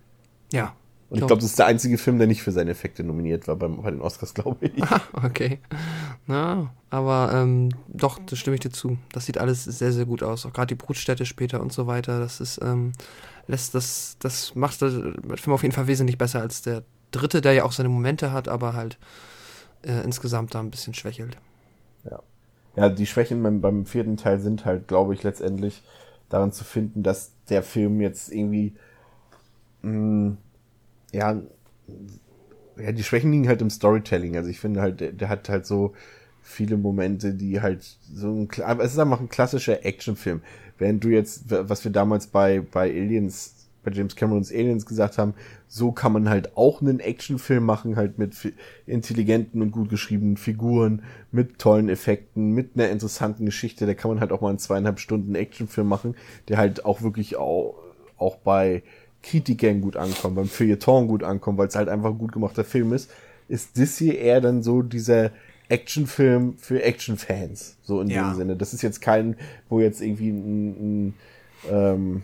[0.52, 0.74] Ja.
[1.08, 3.54] Und ich glaube, das ist der einzige Film, der nicht für seine Effekte nominiert war
[3.54, 4.82] beim, bei den Oscars, glaube ich.
[5.12, 5.60] okay.
[6.26, 8.98] Na, aber ähm, doch, das stimme ich dir zu.
[9.12, 10.44] Das sieht alles sehr, sehr gut aus.
[10.46, 12.18] Auch gerade die Brutstätte später und so weiter.
[12.18, 12.92] Das ist, ähm,
[13.46, 16.82] lässt das, das macht das Film auf jeden Fall wesentlich besser als der
[17.12, 18.98] dritte, der ja auch seine Momente hat, aber halt
[19.82, 21.36] äh, insgesamt da ein bisschen schwächelt.
[22.04, 22.20] Ja.
[22.74, 25.82] Ja, die Schwächen beim, beim vierten Teil sind halt, glaube ich, letztendlich
[26.28, 28.74] daran zu finden, dass der Film jetzt irgendwie
[29.82, 30.36] mh,
[31.16, 31.40] ja,
[32.78, 34.36] ja, die Schwächen liegen halt im Storytelling.
[34.36, 35.94] Also ich finde halt, der, der hat halt so
[36.42, 40.42] viele Momente, die halt so ein, aber es ist einfach ein klassischer Actionfilm.
[40.78, 45.32] Während du jetzt, was wir damals bei, bei Aliens, bei James Camerons Aliens gesagt haben,
[45.68, 48.34] so kann man halt auch einen Actionfilm machen, halt mit
[48.84, 51.02] intelligenten und gut geschriebenen Figuren,
[51.32, 53.86] mit tollen Effekten, mit einer interessanten Geschichte.
[53.86, 56.14] Da kann man halt auch mal einen zweieinhalb Stunden Actionfilm machen,
[56.48, 57.74] der halt auch wirklich auch,
[58.18, 58.82] auch bei
[59.28, 62.92] Kritikern gut ankommen, beim Feuilleton gut ankommen, weil es halt einfach ein gut gemachter Film
[62.92, 63.10] ist,
[63.48, 65.30] ist das hier eher dann so dieser
[65.68, 68.30] Actionfilm für Actionfans, so in ja.
[68.30, 68.56] dem Sinne.
[68.56, 69.36] Das ist jetzt kein,
[69.68, 71.14] wo jetzt irgendwie ein, ein
[71.70, 72.22] ähm,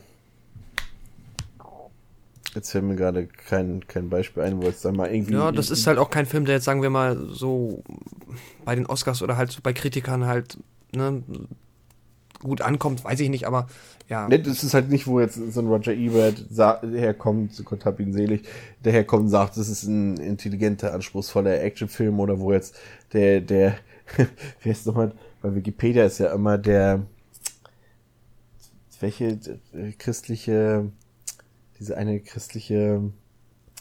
[2.55, 5.33] Jetzt fällt mir gerade kein, kein Beispiel ein, wo jetzt dann mal irgendwie.
[5.33, 7.83] Ja, das ist halt auch kein Film, der jetzt, sagen wir mal, so
[8.67, 10.59] bei den Oscars oder halt so bei Kritikern halt
[10.95, 11.23] ne,
[12.43, 13.69] gut ankommt, weiß ich nicht, aber
[14.09, 14.29] ja.
[14.29, 16.45] Ne, das ist halt nicht, wo jetzt so ein Roger Ebert
[16.83, 18.47] herkommt, Gott hab ihn selig,
[18.85, 22.77] der herkommt und sagt, das ist ein intelligenter, anspruchsvoller Actionfilm oder wo jetzt
[23.13, 23.77] der, der,
[24.63, 27.07] wie heißt nochmal, bei Wikipedia ist ja immer der,
[29.01, 29.39] welche
[29.99, 30.91] christliche,
[31.79, 33.03] diese eine christliche,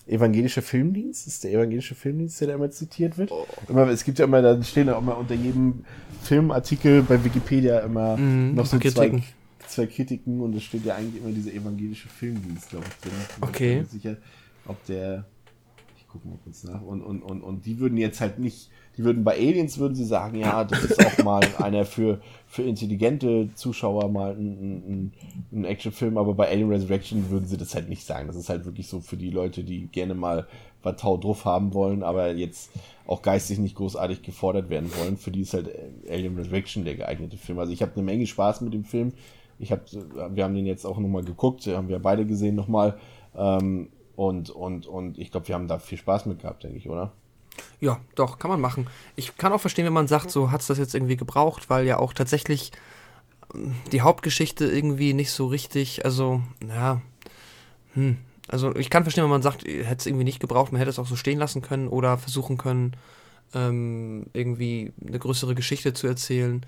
[0.08, 3.32] evangelische Filmdienst, ist der evangelische Filmdienst, der da immer zitiert wird.
[3.32, 3.46] Oh.
[3.68, 5.86] Immer, es gibt ja immer, da stehen ja immer unter jedem
[6.24, 9.22] Filmartikel bei Wikipedia immer mm, noch so zwei,
[9.68, 13.20] zwei Kritiken und es steht ja eigentlich immer dieser evangelische Filmdienst, glaube ich, drin.
[13.38, 13.76] Ich okay.
[13.78, 14.18] Bin sicher,
[14.66, 15.31] ob der, ich
[16.12, 19.24] gucke mal kurz nach, und, und, und, und die würden jetzt halt nicht, die würden
[19.24, 24.10] bei Aliens würden sie sagen, ja, das ist auch mal einer für, für intelligente Zuschauer
[24.10, 25.14] mal ein, ein,
[25.54, 28.28] ein Actionfilm, aber bei Alien Resurrection würden sie das halt nicht sagen.
[28.28, 30.48] Das ist halt wirklich so für die Leute, die gerne mal
[30.84, 32.72] was Tau drauf haben wollen, aber jetzt
[33.06, 35.18] auch geistig nicht großartig gefordert werden wollen.
[35.18, 35.70] Für die ist halt
[36.10, 37.60] Alien Resurrection der geeignete Film.
[37.60, 39.14] Also ich habe eine Menge Spaß mit dem Film.
[39.60, 39.84] Ich habe,
[40.32, 42.98] wir haben den jetzt auch nochmal geguckt, haben wir beide gesehen nochmal.
[43.36, 46.90] Ähm, und, und, und ich glaube, wir haben da viel Spaß mit gehabt, denke ich,
[46.90, 47.12] oder?
[47.80, 48.88] Ja, doch, kann man machen.
[49.16, 51.86] Ich kann auch verstehen, wenn man sagt, so hat es das jetzt irgendwie gebraucht, weil
[51.86, 52.72] ja auch tatsächlich
[53.54, 57.02] ähm, die Hauptgeschichte irgendwie nicht so richtig, also, ja,
[57.94, 58.18] hm.
[58.48, 61.00] Also ich kann verstehen, wenn man sagt, hätte es irgendwie nicht gebraucht, man hätte es
[61.00, 62.98] auch so stehen lassen können oder versuchen können,
[63.54, 66.66] ähm, irgendwie eine größere Geschichte zu erzählen.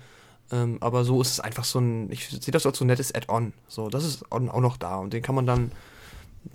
[0.50, 3.14] Ähm, aber so ist es einfach so ein, ich sehe das als so ein nettes
[3.14, 3.52] Add-on.
[3.68, 5.72] So, das ist auch noch da und den kann man dann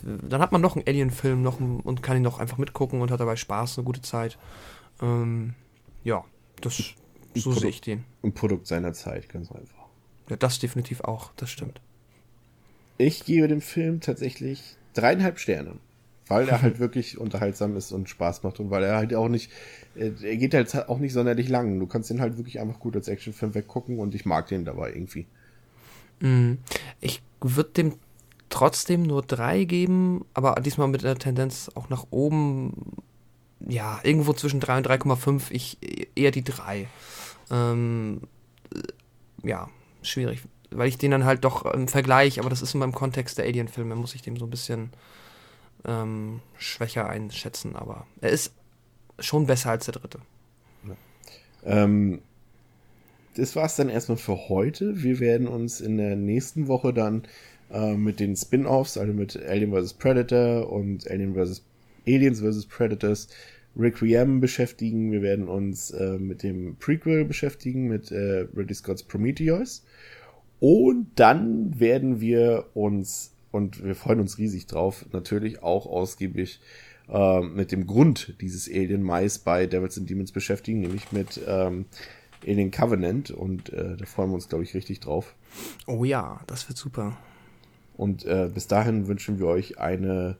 [0.04, 3.20] dann hat man noch einen Alien-Film noch und kann ihn noch einfach mitgucken und hat
[3.20, 4.38] dabei Spaß, eine gute Zeit.
[5.02, 5.56] Ähm,
[6.04, 6.24] ja,
[6.62, 6.94] das,
[7.36, 8.06] so sehe ich den.
[8.24, 9.88] Ein Produkt seiner Zeit, ganz einfach.
[10.30, 11.82] Ja, das definitiv auch, das stimmt.
[12.98, 15.76] Ich gebe dem Film tatsächlich dreieinhalb Sterne.
[16.28, 19.52] Weil er halt wirklich unterhaltsam ist und Spaß macht und weil er halt auch nicht,
[19.96, 21.80] äh, er geht halt auch nicht sonderlich lang.
[21.80, 24.94] Du kannst den halt wirklich einfach gut als Actionfilm weggucken und ich mag den dabei
[24.94, 25.26] irgendwie.
[26.20, 26.60] Mhm.
[27.02, 27.94] Ich würde dem
[28.50, 32.97] trotzdem nur drei geben, aber diesmal mit der Tendenz auch nach oben.
[33.68, 35.52] Ja, irgendwo zwischen 3 und 3,5.
[35.52, 35.78] Ich
[36.16, 36.88] eher die 3.
[37.52, 38.22] Ähm,
[39.43, 39.70] ja,
[40.02, 40.41] schwierig.
[40.72, 43.45] Weil ich den dann halt doch im Vergleich, aber das ist immer im Kontext der
[43.45, 44.91] Alien-Filme, muss ich dem so ein bisschen
[45.86, 47.76] ähm, schwächer einschätzen.
[47.76, 48.54] Aber er ist
[49.20, 50.20] schon besser als der dritte.
[51.66, 52.22] Ähm,
[53.36, 55.04] das war es dann erstmal für heute.
[55.04, 57.24] Wir werden uns in der nächsten Woche dann
[57.72, 59.93] äh, mit den Spin-offs, also mit Alien vs.
[59.93, 61.63] Predator und Alien vs.
[62.07, 62.65] Aliens vs.
[62.65, 63.28] Predators
[63.78, 65.11] Requiem beschäftigen.
[65.11, 69.86] Wir werden uns äh, mit dem Prequel beschäftigen, mit äh, Ridley Scott's Prometheus.
[70.59, 76.59] Und dann werden wir uns, und wir freuen uns riesig drauf, natürlich auch ausgiebig
[77.07, 81.86] äh, mit dem Grund dieses Alien Mais bei Devils and Demons beschäftigen, nämlich mit ähm,
[82.45, 83.32] Alien Covenant.
[83.32, 85.36] Und äh, da freuen wir uns, glaube ich, richtig drauf.
[85.88, 87.17] Oh ja, das wird super.
[88.00, 90.38] Und äh, bis dahin wünschen wir euch eine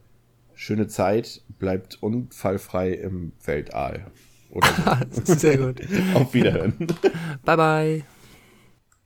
[0.56, 1.42] schöne Zeit.
[1.60, 4.06] Bleibt unfallfrei im Weltall.
[4.50, 4.70] Oder
[5.12, 5.26] so.
[5.36, 5.82] Sehr gut.
[6.14, 6.88] Auf Wiederhören.
[7.44, 8.04] Bye, bye.